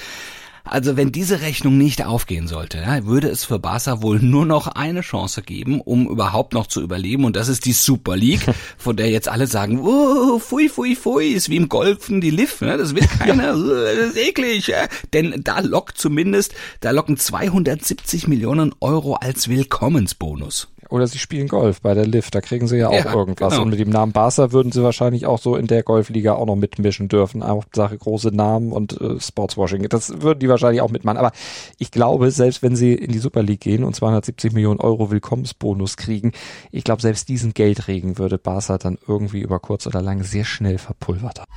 Also 0.64 0.96
wenn 0.96 1.12
diese 1.12 1.40
Rechnung 1.40 1.78
nicht 1.78 2.04
aufgehen 2.04 2.46
sollte, 2.46 2.78
ja, 2.78 3.04
würde 3.06 3.28
es 3.28 3.44
für 3.44 3.58
Barca 3.58 4.02
wohl 4.02 4.20
nur 4.20 4.46
noch 4.46 4.66
eine 4.66 5.00
Chance 5.00 5.42
geben, 5.42 5.80
um 5.80 6.08
überhaupt 6.08 6.52
noch 6.52 6.66
zu 6.66 6.80
überleben 6.82 7.24
und 7.24 7.36
das 7.36 7.48
ist 7.48 7.64
die 7.64 7.72
Super 7.72 8.16
League, 8.16 8.46
von 8.78 8.96
der 8.96 9.10
jetzt 9.10 9.28
alle 9.28 9.46
sagen, 9.46 9.80
oh, 9.80 10.38
fui, 10.38 10.68
fui, 10.68 10.94
fui, 10.94 11.28
ist 11.28 11.48
wie 11.48 11.56
im 11.56 11.68
Golfen 11.68 12.20
die 12.20 12.30
Liv, 12.30 12.60
ne? 12.60 12.76
das 12.76 12.94
will 12.94 13.06
keiner, 13.18 13.54
ja. 13.54 13.94
das 13.94 14.10
ist 14.10 14.16
eklig, 14.16 14.66
ja? 14.66 14.86
denn 15.12 15.42
da 15.42 15.60
lockt 15.60 15.98
zumindest, 15.98 16.54
da 16.80 16.90
locken 16.90 17.16
270 17.16 18.28
Millionen 18.28 18.74
Euro 18.80 19.14
als 19.14 19.48
Willkommensbonus. 19.48 20.68
Oder 20.90 21.06
sie 21.06 21.18
spielen 21.18 21.48
Golf 21.48 21.80
bei 21.80 21.94
der 21.94 22.06
Lift, 22.06 22.34
da 22.34 22.40
kriegen 22.40 22.66
sie 22.66 22.78
ja 22.78 22.88
auch 22.88 22.92
ja, 22.92 23.14
irgendwas. 23.14 23.52
Genau. 23.52 23.62
Und 23.62 23.70
mit 23.70 23.78
dem 23.78 23.90
Namen 23.90 24.12
Barca 24.12 24.52
würden 24.52 24.72
sie 24.72 24.82
wahrscheinlich 24.82 25.26
auch 25.26 25.38
so 25.38 25.56
in 25.56 25.66
der 25.66 25.82
Golfliga 25.82 26.34
auch 26.34 26.46
noch 26.46 26.56
mitmischen 26.56 27.08
dürfen. 27.08 27.46
Hauptsache 27.46 27.96
große 27.96 28.28
Namen 28.28 28.72
und 28.72 29.00
äh, 29.00 29.20
Sportswashing. 29.20 29.88
Das 29.88 30.20
würden 30.20 30.40
die 30.40 30.48
wahrscheinlich 30.48 30.82
auch 30.82 30.90
mitmachen. 30.90 31.18
Aber 31.18 31.32
ich 31.78 31.90
glaube, 31.90 32.30
selbst 32.30 32.62
wenn 32.62 32.76
sie 32.76 32.94
in 32.94 33.12
die 33.12 33.18
Super 33.18 33.42
League 33.42 33.60
gehen 33.60 33.84
und 33.84 33.94
270 33.94 34.52
Millionen 34.52 34.80
Euro 34.80 35.10
Willkommensbonus 35.10 35.96
kriegen, 35.96 36.32
ich 36.70 36.84
glaube, 36.84 37.02
selbst 37.02 37.28
diesen 37.28 37.54
Geldregen 37.54 38.18
würde 38.18 38.38
Barca 38.38 38.78
dann 38.78 38.98
irgendwie 39.06 39.40
über 39.40 39.60
kurz 39.60 39.86
oder 39.86 40.02
lang 40.02 40.22
sehr 40.24 40.44
schnell 40.44 40.78
verpulvert 40.78 41.40
haben. 41.40 41.50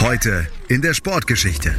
Heute 0.00 0.46
in 0.68 0.82
der 0.82 0.92
Sportgeschichte. 0.92 1.74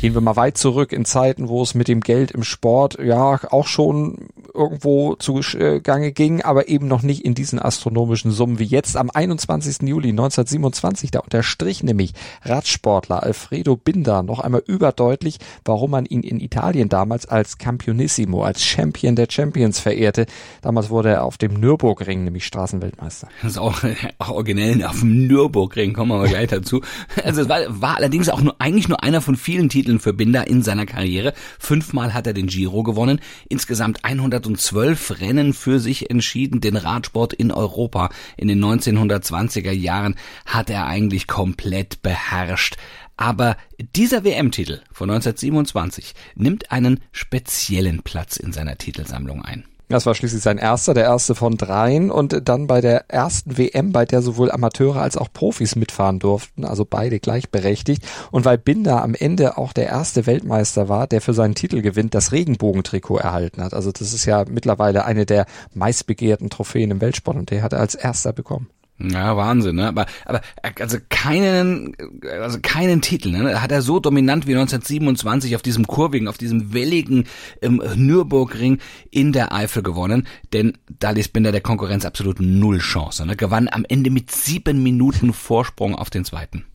Gehen 0.00 0.14
wir 0.14 0.20
mal 0.20 0.36
weit 0.36 0.58
zurück 0.58 0.92
in 0.92 1.04
Zeiten, 1.04 1.48
wo 1.48 1.62
es 1.62 1.74
mit 1.74 1.88
dem 1.88 2.00
Geld 2.00 2.30
im 2.30 2.42
Sport 2.42 2.98
ja 2.98 3.38
auch 3.50 3.66
schon 3.66 4.28
irgendwo 4.54 5.14
zugange 5.16 6.12
ging, 6.12 6.42
aber 6.42 6.68
eben 6.68 6.88
noch 6.88 7.02
nicht 7.02 7.24
in 7.24 7.34
diesen 7.34 7.58
astronomischen 7.58 8.30
Summen 8.30 8.58
wie 8.58 8.64
jetzt. 8.64 8.96
Am 8.96 9.10
21. 9.10 9.88
Juli 9.88 10.10
1927, 10.10 11.10
da 11.10 11.20
unterstrich 11.20 11.82
nämlich 11.82 12.12
Radsportler 12.42 13.22
Alfredo 13.22 13.76
Binder 13.76 14.22
noch 14.22 14.40
einmal 14.40 14.62
überdeutlich, 14.66 15.38
warum 15.64 15.92
man 15.92 16.06
ihn 16.06 16.22
in 16.22 16.40
Italien 16.40 16.88
damals 16.88 17.26
als 17.26 17.58
Campionissimo, 17.58 18.42
als 18.42 18.64
Champion 18.64 19.16
der 19.16 19.26
Champions 19.30 19.80
verehrte. 19.80 20.26
Damals 20.62 20.90
wurde 20.90 21.10
er 21.10 21.24
auf 21.24 21.38
dem 21.38 21.54
Nürburgring 21.54 22.24
nämlich 22.24 22.46
Straßenweltmeister. 22.46 23.28
Das 23.42 23.52
ist 23.52 23.58
auch, 23.58 23.82
auch 24.18 24.30
originell 24.30 24.84
auf 24.84 25.00
dem 25.00 25.26
Nürburgring, 25.26 25.92
kommen 25.92 26.10
wir 26.10 26.16
aber 26.16 26.28
gleich 26.28 26.48
dazu. 26.48 26.80
Also 27.24 27.42
es 27.42 27.48
war, 27.48 27.60
war 27.68 27.96
allerdings 27.96 28.28
auch 28.28 28.40
nur, 28.40 28.56
eigentlich 28.58 28.88
nur 28.88 29.02
einer 29.02 29.20
von 29.20 29.36
vielen 29.36 29.68
Titeln 29.68 30.00
für 30.00 30.12
Binder 30.12 30.46
in 30.46 30.62
seiner 30.62 30.86
Karriere. 30.86 31.32
Fünfmal 31.58 32.14
hat 32.14 32.26
er 32.26 32.32
den 32.32 32.46
Giro 32.46 32.82
gewonnen, 32.82 33.20
insgesamt 33.48 34.04
112 34.50 35.20
Rennen 35.20 35.54
für 35.54 35.78
sich 35.78 36.10
entschieden. 36.10 36.60
Den 36.60 36.76
Radsport 36.76 37.32
in 37.32 37.52
Europa 37.52 38.10
in 38.36 38.48
den 38.48 38.62
1920er 38.64 39.70
Jahren 39.70 40.16
hat 40.46 40.70
er 40.70 40.86
eigentlich 40.86 41.26
komplett 41.26 42.02
beherrscht. 42.02 42.76
Aber 43.16 43.56
dieser 43.78 44.24
WM-Titel 44.24 44.80
von 44.92 45.10
1927 45.10 46.14
nimmt 46.34 46.72
einen 46.72 47.00
speziellen 47.12 48.02
Platz 48.02 48.36
in 48.36 48.52
seiner 48.52 48.76
Titelsammlung 48.76 49.42
ein. 49.42 49.64
Das 49.90 50.06
war 50.06 50.14
schließlich 50.14 50.40
sein 50.40 50.58
erster, 50.58 50.94
der 50.94 51.02
erste 51.02 51.34
von 51.34 51.56
dreien 51.56 52.12
und 52.12 52.48
dann 52.48 52.68
bei 52.68 52.80
der 52.80 53.10
ersten 53.10 53.58
WM, 53.58 53.90
bei 53.90 54.04
der 54.04 54.22
sowohl 54.22 54.52
Amateure 54.52 55.02
als 55.02 55.16
auch 55.16 55.32
Profis 55.32 55.74
mitfahren 55.74 56.20
durften, 56.20 56.64
also 56.64 56.84
beide 56.84 57.18
gleichberechtigt. 57.18 58.04
Und 58.30 58.44
weil 58.44 58.56
Binder 58.56 59.02
am 59.02 59.16
Ende 59.16 59.58
auch 59.58 59.72
der 59.72 59.88
erste 59.88 60.26
Weltmeister 60.26 60.88
war, 60.88 61.08
der 61.08 61.20
für 61.20 61.34
seinen 61.34 61.56
Titelgewinn 61.56 62.08
das 62.08 62.30
Regenbogentrikot 62.30 63.16
erhalten 63.16 63.64
hat. 63.64 63.74
Also 63.74 63.90
das 63.90 64.12
ist 64.12 64.26
ja 64.26 64.44
mittlerweile 64.48 65.04
eine 65.06 65.26
der 65.26 65.46
meistbegehrten 65.74 66.50
Trophäen 66.50 66.92
im 66.92 67.00
Weltsport 67.00 67.36
und 67.36 67.50
der 67.50 67.64
hat 67.64 67.72
er 67.72 67.80
als 67.80 67.96
erster 67.96 68.32
bekommen. 68.32 68.68
Ja, 69.02 69.36
Wahnsinn, 69.36 69.76
ne? 69.76 69.88
Aber, 69.88 70.06
aber 70.26 70.42
also 70.78 70.98
keinen, 71.08 71.96
also 72.40 72.58
keinen 72.60 73.00
Titel, 73.00 73.30
ne? 73.30 73.62
Hat 73.62 73.72
er 73.72 73.80
so 73.80 73.98
dominant 73.98 74.46
wie 74.46 74.52
1927 74.52 75.56
auf 75.56 75.62
diesem 75.62 75.86
kurvigen, 75.86 76.28
auf 76.28 76.36
diesem 76.36 76.74
welligen 76.74 77.24
ähm, 77.62 77.82
Nürburgring 77.96 78.78
in 79.10 79.32
der 79.32 79.54
Eifel 79.54 79.82
gewonnen. 79.82 80.26
Denn 80.52 80.76
da 80.98 81.10
ließ 81.10 81.28
Binder 81.28 81.52
der 81.52 81.62
Konkurrenz 81.62 82.04
absolut 82.04 82.40
null 82.40 82.78
Chance. 82.78 83.24
Ne? 83.24 83.36
Gewann 83.36 83.68
am 83.70 83.86
Ende 83.88 84.10
mit 84.10 84.30
sieben 84.30 84.82
Minuten 84.82 85.32
Vorsprung 85.32 85.94
auf 85.94 86.10
den 86.10 86.24
zweiten. 86.24 86.66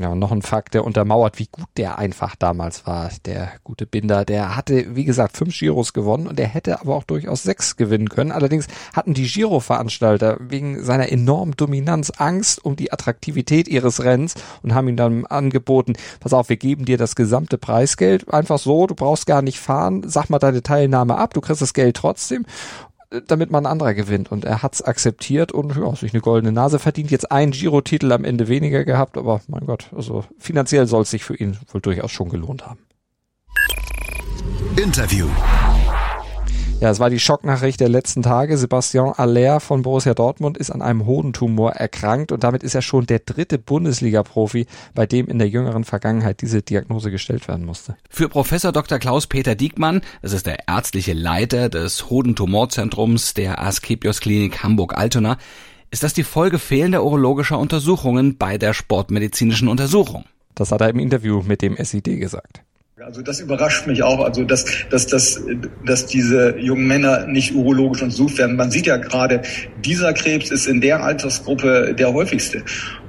Ja, 0.00 0.14
noch 0.14 0.30
ein 0.30 0.42
Fakt, 0.42 0.74
der 0.74 0.84
untermauert, 0.84 1.40
wie 1.40 1.48
gut 1.50 1.66
der 1.76 1.98
einfach 1.98 2.36
damals 2.36 2.86
war. 2.86 3.10
Der 3.24 3.50
gute 3.64 3.84
Binder, 3.84 4.24
der 4.24 4.54
hatte, 4.54 4.94
wie 4.94 5.04
gesagt, 5.04 5.36
fünf 5.36 5.58
Giros 5.58 5.92
gewonnen 5.92 6.28
und 6.28 6.38
er 6.38 6.46
hätte 6.46 6.80
aber 6.80 6.94
auch 6.94 7.02
durchaus 7.02 7.42
sechs 7.42 7.76
gewinnen 7.76 8.08
können. 8.08 8.30
Allerdings 8.30 8.68
hatten 8.92 9.12
die 9.14 9.26
Giro-Veranstalter 9.26 10.36
wegen 10.40 10.84
seiner 10.84 11.10
enormen 11.10 11.54
Dominanz 11.56 12.12
Angst 12.16 12.64
um 12.64 12.76
die 12.76 12.92
Attraktivität 12.92 13.66
ihres 13.66 14.04
Rennens 14.04 14.34
und 14.62 14.72
haben 14.72 14.86
ihm 14.86 14.96
dann 14.96 15.26
angeboten, 15.26 15.94
pass 16.20 16.32
auf, 16.32 16.48
wir 16.48 16.58
geben 16.58 16.84
dir 16.84 16.96
das 16.96 17.16
gesamte 17.16 17.58
Preisgeld 17.58 18.32
einfach 18.32 18.58
so, 18.58 18.86
du 18.86 18.94
brauchst 18.94 19.26
gar 19.26 19.42
nicht 19.42 19.58
fahren, 19.58 20.04
sag 20.06 20.30
mal 20.30 20.38
deine 20.38 20.62
Teilnahme 20.62 21.16
ab, 21.16 21.34
du 21.34 21.40
kriegst 21.40 21.62
das 21.62 21.74
Geld 21.74 21.96
trotzdem 21.96 22.46
damit 23.26 23.50
man 23.50 23.64
ein 23.64 23.72
anderer 23.72 23.94
gewinnt. 23.94 24.30
Und 24.30 24.44
er 24.44 24.62
hat's 24.62 24.82
akzeptiert 24.82 25.52
und 25.52 25.76
ja, 25.76 25.94
sich 25.96 26.12
eine 26.12 26.20
goldene 26.20 26.52
Nase 26.52 26.78
verdient. 26.78 27.10
Jetzt 27.10 27.30
einen 27.30 27.52
Giro-Titel 27.52 28.12
am 28.12 28.24
Ende 28.24 28.48
weniger 28.48 28.84
gehabt, 28.84 29.16
aber 29.16 29.40
mein 29.48 29.66
Gott, 29.66 29.90
also 29.94 30.24
finanziell 30.38 30.86
soll 30.86 31.02
es 31.02 31.10
sich 31.10 31.24
für 31.24 31.36
ihn 31.36 31.56
wohl 31.72 31.80
durchaus 31.80 32.10
schon 32.10 32.28
gelohnt 32.28 32.66
haben. 32.66 32.80
Interview. 34.76 35.26
Ja, 36.80 36.90
es 36.90 37.00
war 37.00 37.10
die 37.10 37.18
Schocknachricht 37.18 37.80
der 37.80 37.88
letzten 37.88 38.22
Tage. 38.22 38.56
Sebastian 38.56 39.12
Aller 39.16 39.58
von 39.58 39.82
Borussia 39.82 40.14
Dortmund 40.14 40.56
ist 40.56 40.70
an 40.70 40.80
einem 40.80 41.06
Hodentumor 41.06 41.72
erkrankt 41.72 42.30
und 42.30 42.44
damit 42.44 42.62
ist 42.62 42.76
er 42.76 42.82
schon 42.82 43.04
der 43.04 43.18
dritte 43.18 43.58
Bundesliga-Profi, 43.58 44.66
bei 44.94 45.04
dem 45.04 45.26
in 45.26 45.40
der 45.40 45.48
jüngeren 45.48 45.82
Vergangenheit 45.82 46.40
diese 46.40 46.62
Diagnose 46.62 47.10
gestellt 47.10 47.48
werden 47.48 47.66
musste. 47.66 47.96
Für 48.08 48.28
Professor 48.28 48.70
Dr. 48.70 49.00
Klaus-Peter 49.00 49.56
Diekmann, 49.56 50.02
das 50.22 50.32
ist 50.32 50.46
der 50.46 50.68
ärztliche 50.68 51.14
Leiter 51.14 51.68
des 51.68 52.10
Hodentumorzentrums 52.10 53.34
der 53.34 53.60
Asklepios 53.60 54.20
Klinik 54.20 54.62
Hamburg-Altona, 54.62 55.36
ist 55.90 56.04
das 56.04 56.12
die 56.12 56.22
Folge 56.22 56.60
fehlender 56.60 57.02
urologischer 57.02 57.58
Untersuchungen 57.58 58.38
bei 58.38 58.56
der 58.56 58.72
sportmedizinischen 58.72 59.66
Untersuchung. 59.66 60.26
Das 60.54 60.70
hat 60.70 60.80
er 60.80 60.90
im 60.90 61.00
Interview 61.00 61.42
mit 61.42 61.60
dem 61.60 61.76
SID 61.76 62.20
gesagt. 62.20 62.62
Also 63.04 63.22
das 63.22 63.38
überrascht 63.38 63.86
mich 63.86 64.02
auch, 64.02 64.18
also 64.24 64.42
dass, 64.42 64.64
dass, 64.90 65.06
dass, 65.06 65.40
dass 65.86 66.06
diese 66.06 66.58
jungen 66.58 66.88
Männer 66.88 67.28
nicht 67.28 67.54
urologisch 67.54 68.02
untersucht 68.02 68.38
werden. 68.38 68.56
Man 68.56 68.72
sieht 68.72 68.86
ja 68.86 68.96
gerade, 68.96 69.42
dieser 69.84 70.12
Krebs 70.12 70.50
ist 70.50 70.66
in 70.66 70.80
der 70.80 71.04
Altersgruppe 71.04 71.94
der 71.94 72.12
häufigste. 72.12 72.64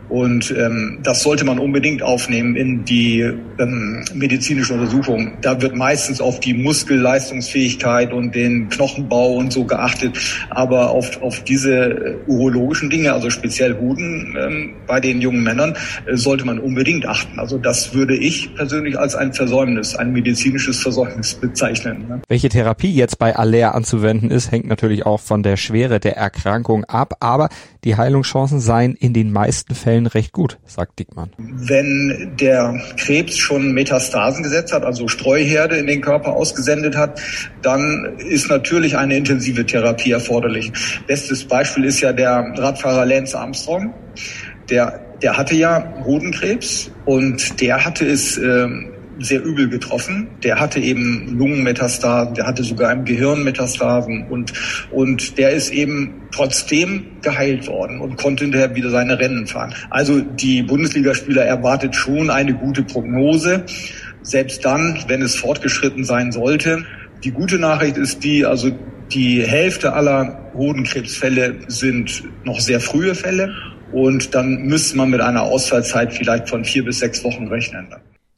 Und 0.09 0.51
ähm, 0.57 0.99
das 1.03 1.21
sollte 1.21 1.45
man 1.45 1.59
unbedingt 1.59 2.01
aufnehmen 2.01 2.55
in 2.55 2.83
die 2.83 3.21
ähm, 3.21 4.03
medizinische 4.13 4.73
Untersuchung. 4.73 5.33
Da 5.41 5.61
wird 5.61 5.75
meistens 5.75 6.19
auf 6.19 6.39
die 6.39 6.55
Muskelleistungsfähigkeit 6.55 8.11
und 8.11 8.33
den 8.33 8.69
Knochenbau 8.69 9.35
und 9.35 9.53
so 9.53 9.65
geachtet. 9.65 10.17
Aber 10.49 10.89
auf, 10.89 11.21
auf 11.21 11.43
diese 11.43 11.75
äh, 11.75 12.15
urologischen 12.25 12.89
Dinge, 12.89 13.13
also 13.13 13.29
speziell 13.29 13.77
Huden 13.79 14.35
ähm, 14.39 14.73
bei 14.87 14.99
den 14.99 15.21
jungen 15.21 15.43
Männern, 15.43 15.75
äh, 16.07 16.15
sollte 16.15 16.45
man 16.45 16.57
unbedingt 16.57 17.05
achten. 17.05 17.39
Also 17.39 17.59
das 17.59 17.93
würde 17.93 18.17
ich 18.17 18.55
persönlich 18.55 18.97
als 18.97 19.13
ein 19.13 19.33
Versäumnis, 19.33 19.95
ein 19.95 20.11
medizinisches 20.11 20.79
Versäumnis 20.79 21.35
bezeichnen. 21.35 22.05
Ne? 22.07 22.21
Welche 22.27 22.49
Therapie 22.49 22.93
jetzt 22.93 23.19
bei 23.19 23.35
Aller 23.35 23.75
anzuwenden 23.75 24.31
ist, 24.31 24.51
hängt 24.51 24.67
natürlich 24.67 25.05
auch 25.05 25.19
von 25.19 25.43
der 25.43 25.55
Schwere 25.55 25.99
der 25.99 26.17
Erkrankung 26.17 26.85
ab. 26.85 27.17
Aber 27.19 27.49
die 27.83 27.95
Heilungschancen 27.95 28.59
seien 28.59 28.95
in 28.95 29.13
den 29.13 29.31
meisten 29.31 29.75
Fällen 29.75 29.98
recht 30.07 30.31
gut, 30.31 30.57
sagt 30.65 30.99
Dickmann. 30.99 31.31
Wenn 31.37 32.33
der 32.39 32.81
Krebs 32.97 33.37
schon 33.37 33.73
Metastasen 33.73 34.43
gesetzt 34.43 34.73
hat, 34.73 34.83
also 34.83 35.07
Streuherde 35.07 35.77
in 35.77 35.87
den 35.87 36.01
Körper 36.01 36.33
ausgesendet 36.33 36.95
hat, 36.95 37.21
dann 37.61 38.17
ist 38.17 38.49
natürlich 38.49 38.97
eine 38.97 39.17
intensive 39.17 39.65
Therapie 39.65 40.11
erforderlich. 40.11 40.71
Bestes 41.07 41.45
Beispiel 41.45 41.85
ist 41.85 42.01
ja 42.01 42.13
der 42.13 42.53
Radfahrer 42.57 43.05
Lance 43.05 43.37
Armstrong. 43.37 43.93
Der, 44.69 44.99
der 45.21 45.37
hatte 45.37 45.55
ja 45.55 45.93
Hodenkrebs 46.05 46.91
und 47.05 47.59
der 47.61 47.83
hatte 47.83 48.05
es 48.05 48.37
ähm, 48.37 48.91
sehr 49.19 49.43
übel 49.43 49.69
getroffen. 49.69 50.27
Der 50.43 50.59
hatte 50.59 50.79
eben 50.79 51.37
Lungenmetastasen, 51.37 52.33
der 52.35 52.47
hatte 52.47 52.63
sogar 52.63 52.91
im 52.91 53.05
Gehirn 53.05 53.43
Metastasen 53.43 54.27
und, 54.29 54.53
und 54.91 55.37
der 55.37 55.51
ist 55.51 55.71
eben 55.71 56.13
trotzdem 56.31 57.05
geheilt 57.21 57.67
worden 57.67 57.99
und 57.99 58.17
konnte 58.17 58.45
hinterher 58.45 58.75
wieder 58.75 58.89
seine 58.89 59.19
Rennen 59.19 59.47
fahren. 59.47 59.73
Also 59.89 60.21
die 60.21 60.63
Bundesligaspieler 60.63 61.43
erwartet 61.43 61.95
schon 61.95 62.29
eine 62.29 62.53
gute 62.53 62.83
Prognose. 62.83 63.65
Selbst 64.21 64.63
dann, 64.65 65.03
wenn 65.07 65.21
es 65.21 65.35
fortgeschritten 65.35 66.03
sein 66.03 66.31
sollte. 66.31 66.85
Die 67.23 67.31
gute 67.31 67.57
Nachricht 67.57 67.97
ist 67.97 68.23
die, 68.23 68.45
also 68.45 68.71
die 69.11 69.41
Hälfte 69.41 69.93
aller 69.93 70.51
Hodenkrebsfälle 70.53 71.55
sind 71.67 72.23
noch 72.43 72.59
sehr 72.59 72.79
frühe 72.79 73.15
Fälle. 73.15 73.53
Und 73.91 74.35
dann 74.35 74.67
müsste 74.67 74.97
man 74.97 75.09
mit 75.09 75.21
einer 75.21 75.41
Ausfallzeit 75.41 76.13
vielleicht 76.13 76.47
von 76.49 76.63
vier 76.63 76.85
bis 76.85 76.99
sechs 76.99 77.23
Wochen 77.23 77.47
rechnen. 77.47 77.87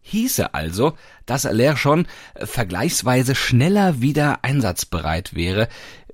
Hieße 0.02 0.54
also, 0.54 0.94
dass 1.26 1.46
Aller 1.46 1.78
schon 1.78 2.08
vergleichsweise 2.36 3.36
schneller 3.36 4.02
wieder 4.02 4.40
einsatzbereit 4.44 5.36
wäre, 5.36 5.68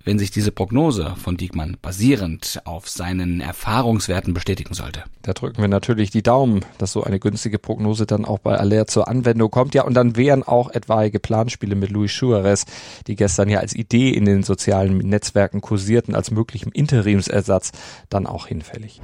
wenn 0.08 0.18
sich 0.20 0.32
diese 0.32 0.54
Prognose 0.54 1.16
von 1.22 1.36
Diekmann 1.36 1.76
basierend 1.82 2.62
auf 2.64 2.88
seinen 2.88 3.42
Erfahrungswerten 3.42 4.34
bestätigen 4.34 4.74
sollte. 4.74 5.04
Da 5.22 5.34
drücken 5.34 5.62
wir 5.62 5.68
natürlich 5.68 6.12
die 6.12 6.24
Daumen, 6.24 6.64
dass 6.78 6.94
so 6.94 7.04
eine 7.04 7.20
günstige 7.20 7.60
Prognose 7.60 8.06
dann 8.06 8.24
auch 8.24 8.40
bei 8.40 8.56
Aller 8.56 8.88
zur 8.88 9.10
Anwendung 9.10 9.52
kommt. 9.52 9.76
Ja, 9.76 9.84
und 9.84 9.96
dann 9.96 10.16
wären 10.16 10.44
auch 10.44 10.72
etwaige 10.72 11.20
Planspiele 11.20 11.76
mit 11.76 11.90
Luis 11.90 12.16
Suarez, 12.16 12.66
die 13.08 13.18
gestern 13.18 13.50
ja 13.50 13.60
als 13.60 13.76
Idee 13.76 14.12
in 14.12 14.24
den 14.24 14.44
sozialen 14.44 14.98
Netzwerken 14.98 15.60
kursierten, 15.60 16.16
als 16.16 16.32
möglichem 16.32 16.72
Interimsersatz, 16.72 17.74
dann 18.10 18.28
auch 18.28 18.48
hinfällig. 18.48 19.02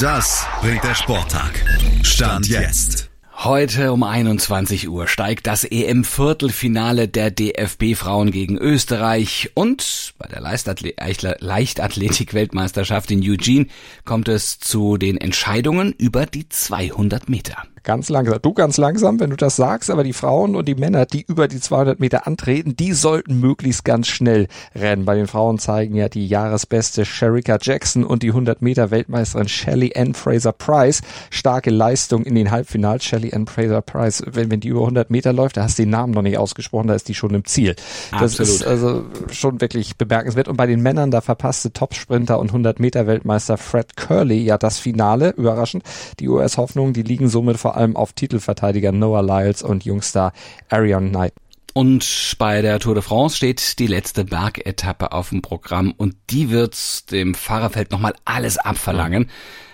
Das 0.00 0.46
bringt 0.60 0.82
der 0.82 0.96
Sporttag. 0.96 1.64
Stand 2.02 2.48
jetzt. 2.48 3.13
Heute 3.36 3.92
um 3.92 4.04
21 4.04 4.88
Uhr 4.88 5.08
steigt 5.08 5.46
das 5.46 5.64
EM-Viertelfinale 5.64 7.08
der 7.08 7.30
DFB-Frauen 7.30 8.30
gegen 8.30 8.56
Österreich 8.56 9.50
und 9.54 10.14
bei 10.18 10.28
der 10.28 10.40
Leichtathletik-Weltmeisterschaft 10.40 13.10
in 13.10 13.20
Eugene 13.22 13.66
kommt 14.04 14.28
es 14.28 14.60
zu 14.60 14.96
den 14.96 15.18
Entscheidungen 15.18 15.92
über 15.98 16.24
die 16.26 16.48
200 16.48 17.28
Meter 17.28 17.64
ganz 17.84 18.08
langsam. 18.08 18.38
Du 18.42 18.52
ganz 18.52 18.78
langsam, 18.78 19.20
wenn 19.20 19.30
du 19.30 19.36
das 19.36 19.56
sagst, 19.56 19.90
aber 19.90 20.02
die 20.02 20.12
Frauen 20.12 20.56
und 20.56 20.66
die 20.66 20.74
Männer, 20.74 21.06
die 21.06 21.22
über 21.22 21.46
die 21.46 21.60
200 21.60 22.00
Meter 22.00 22.26
antreten, 22.26 22.74
die 22.74 22.92
sollten 22.92 23.38
möglichst 23.38 23.84
ganz 23.84 24.08
schnell 24.08 24.48
rennen. 24.74 25.04
Bei 25.04 25.14
den 25.14 25.28
Frauen 25.28 25.58
zeigen 25.58 25.94
ja 25.94 26.08
die 26.08 26.26
Jahresbeste 26.26 27.04
Sherika 27.04 27.58
Jackson 27.60 28.04
und 28.04 28.22
die 28.22 28.30
100 28.30 28.62
Meter 28.62 28.90
Weltmeisterin 28.90 29.48
Shelly 29.48 29.92
Ann 29.94 30.14
Fraser 30.14 30.52
Price 30.52 31.02
starke 31.30 31.70
Leistung 31.70 32.24
in 32.24 32.34
den 32.34 32.50
Halbfinals. 32.50 33.04
Shelly 33.24 33.34
Ann 33.34 33.46
Fraser 33.46 33.82
Price, 33.82 34.22
wenn, 34.26 34.50
wenn 34.50 34.60
die 34.60 34.68
über 34.68 34.80
100 34.80 35.10
Meter 35.10 35.32
läuft, 35.32 35.56
da 35.56 35.62
hast 35.62 35.78
du 35.78 35.82
den 35.82 35.90
Namen 35.90 36.12
noch 36.12 36.22
nicht 36.22 36.38
ausgesprochen, 36.38 36.88
da 36.88 36.94
ist 36.94 37.08
die 37.08 37.14
schon 37.14 37.34
im 37.34 37.44
Ziel. 37.44 37.74
Das 38.10 38.40
Absolut. 38.40 38.52
ist 38.52 38.66
also 38.66 39.04
schon 39.30 39.60
wirklich 39.60 39.96
bemerkenswert. 39.96 40.48
Und 40.48 40.56
bei 40.56 40.66
den 40.66 40.80
Männern, 40.80 41.10
da 41.10 41.20
verpasste 41.20 41.72
Topsprinter 41.72 42.38
und 42.38 42.48
100 42.48 42.80
Meter 42.80 43.06
Weltmeister 43.06 43.56
Fred 43.56 43.96
Curley 43.96 44.42
ja 44.42 44.58
das 44.58 44.78
Finale, 44.78 45.30
überraschend. 45.30 45.84
Die 46.20 46.28
US-Hoffnungen, 46.28 46.92
die 46.92 47.02
liegen 47.02 47.28
somit 47.28 47.56
vor 47.56 47.76
allem 47.76 47.96
auf 47.96 48.12
Titelverteidiger 48.12 48.92
Noah 48.92 49.22
Lyles 49.22 49.62
und 49.62 49.84
Jungstar 49.84 50.32
Arion 50.68 51.10
Knight. 51.10 51.32
Und 51.76 52.36
bei 52.38 52.62
der 52.62 52.78
Tour 52.78 52.94
de 52.94 53.02
France 53.02 53.36
steht 53.36 53.80
die 53.80 53.88
letzte 53.88 54.24
Bergetappe 54.24 55.10
auf 55.10 55.30
dem 55.30 55.42
Programm 55.42 55.92
und 55.96 56.14
die 56.30 56.50
wird 56.50 57.10
dem 57.10 57.34
Fahrerfeld 57.34 57.90
nochmal 57.90 58.14
alles 58.24 58.58
abverlangen. 58.58 59.28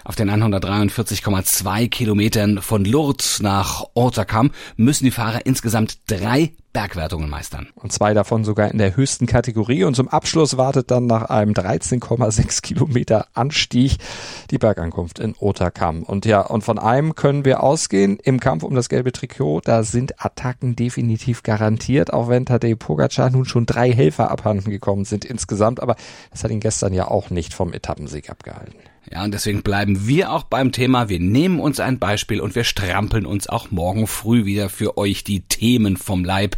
Auf 0.04 0.16
den 0.16 0.30
143,2 0.30 1.88
Kilometern 1.88 2.62
von 2.62 2.84
Lourdes 2.84 3.40
nach 3.40 3.84
Ortakam 3.94 4.50
müssen 4.76 5.04
die 5.04 5.10
Fahrer 5.10 5.44
insgesamt 5.44 5.98
drei 6.06 6.52
Bergwertungen 6.72 7.28
meistern. 7.28 7.68
Und 7.74 7.92
zwei 7.92 8.14
davon 8.14 8.44
sogar 8.44 8.70
in 8.70 8.78
der 8.78 8.96
höchsten 8.96 9.26
Kategorie. 9.26 9.84
Und 9.84 9.96
zum 9.96 10.08
Abschluss 10.08 10.56
wartet 10.56 10.90
dann 10.90 11.06
nach 11.06 11.24
einem 11.24 11.52
13,6 11.52 12.62
Kilometer 12.62 13.26
Anstieg 13.34 13.96
die 14.50 14.58
Bergankunft 14.58 15.18
in 15.18 15.34
Otakam. 15.38 16.04
Und 16.04 16.26
ja, 16.26 16.40
und 16.40 16.62
von 16.62 16.78
einem 16.78 17.14
können 17.14 17.44
wir 17.44 17.62
ausgehen. 17.62 18.18
Im 18.22 18.40
Kampf 18.40 18.62
um 18.62 18.74
das 18.74 18.88
gelbe 18.88 19.12
Trikot, 19.12 19.62
da 19.64 19.82
sind 19.82 20.24
Attacken 20.24 20.76
definitiv 20.76 21.42
garantiert, 21.42 22.12
auch 22.12 22.28
wenn 22.28 22.46
Tadej 22.46 22.76
Pogacar 22.76 23.30
nun 23.30 23.44
schon 23.44 23.66
drei 23.66 23.92
Helfer 23.92 24.30
abhanden 24.30 24.70
gekommen 24.70 25.04
sind 25.04 25.24
insgesamt. 25.24 25.80
Aber 25.80 25.96
das 26.30 26.44
hat 26.44 26.52
ihn 26.52 26.60
gestern 26.60 26.94
ja 26.94 27.08
auch 27.08 27.30
nicht 27.30 27.52
vom 27.52 27.72
Etappensieg 27.72 28.30
abgehalten. 28.30 28.74
Ja, 29.10 29.24
und 29.24 29.32
deswegen 29.32 29.62
bleiben 29.62 30.06
wir 30.06 30.30
auch 30.30 30.44
beim 30.44 30.72
Thema. 30.72 31.08
Wir 31.08 31.20
nehmen 31.20 31.58
uns 31.58 31.80
ein 31.80 31.98
Beispiel 31.98 32.40
und 32.40 32.54
wir 32.54 32.64
strampeln 32.64 33.26
uns 33.26 33.48
auch 33.48 33.70
morgen 33.70 34.06
früh 34.06 34.44
wieder 34.44 34.68
für 34.68 34.98
euch 34.98 35.24
die 35.24 35.40
Themen 35.40 35.96
vom 35.96 36.24
Leib. 36.24 36.56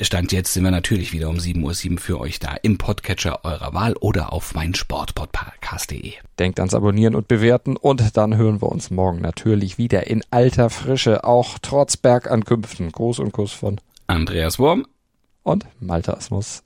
Stand 0.00 0.32
jetzt 0.32 0.52
sind 0.52 0.64
wir 0.64 0.70
natürlich 0.70 1.12
wieder 1.12 1.28
um 1.28 1.36
7.07 1.36 1.92
Uhr 1.92 1.98
für 1.98 2.20
euch 2.20 2.38
da 2.38 2.54
im 2.62 2.76
Podcatcher 2.76 3.44
eurer 3.44 3.72
Wahl 3.72 3.94
oder 4.00 4.32
auf 4.32 4.54
meinsportpodcast.de. 4.54 6.12
Denkt 6.38 6.58
ans 6.58 6.74
Abonnieren 6.74 7.14
und 7.14 7.28
Bewerten 7.28 7.76
und 7.76 8.16
dann 8.16 8.36
hören 8.36 8.60
wir 8.60 8.70
uns 8.70 8.90
morgen 8.90 9.20
natürlich 9.20 9.78
wieder 9.78 10.06
in 10.06 10.22
alter 10.30 10.70
Frische, 10.70 11.24
auch 11.24 11.58
trotz 11.62 11.96
Bergankünften. 11.96 12.90
Gruß 12.90 13.20
und 13.20 13.32
Kuss 13.32 13.52
von 13.52 13.80
Andreas 14.06 14.58
Wurm 14.58 14.86
und 15.44 15.66
Malte 15.80 16.16
Asmus. 16.16 16.65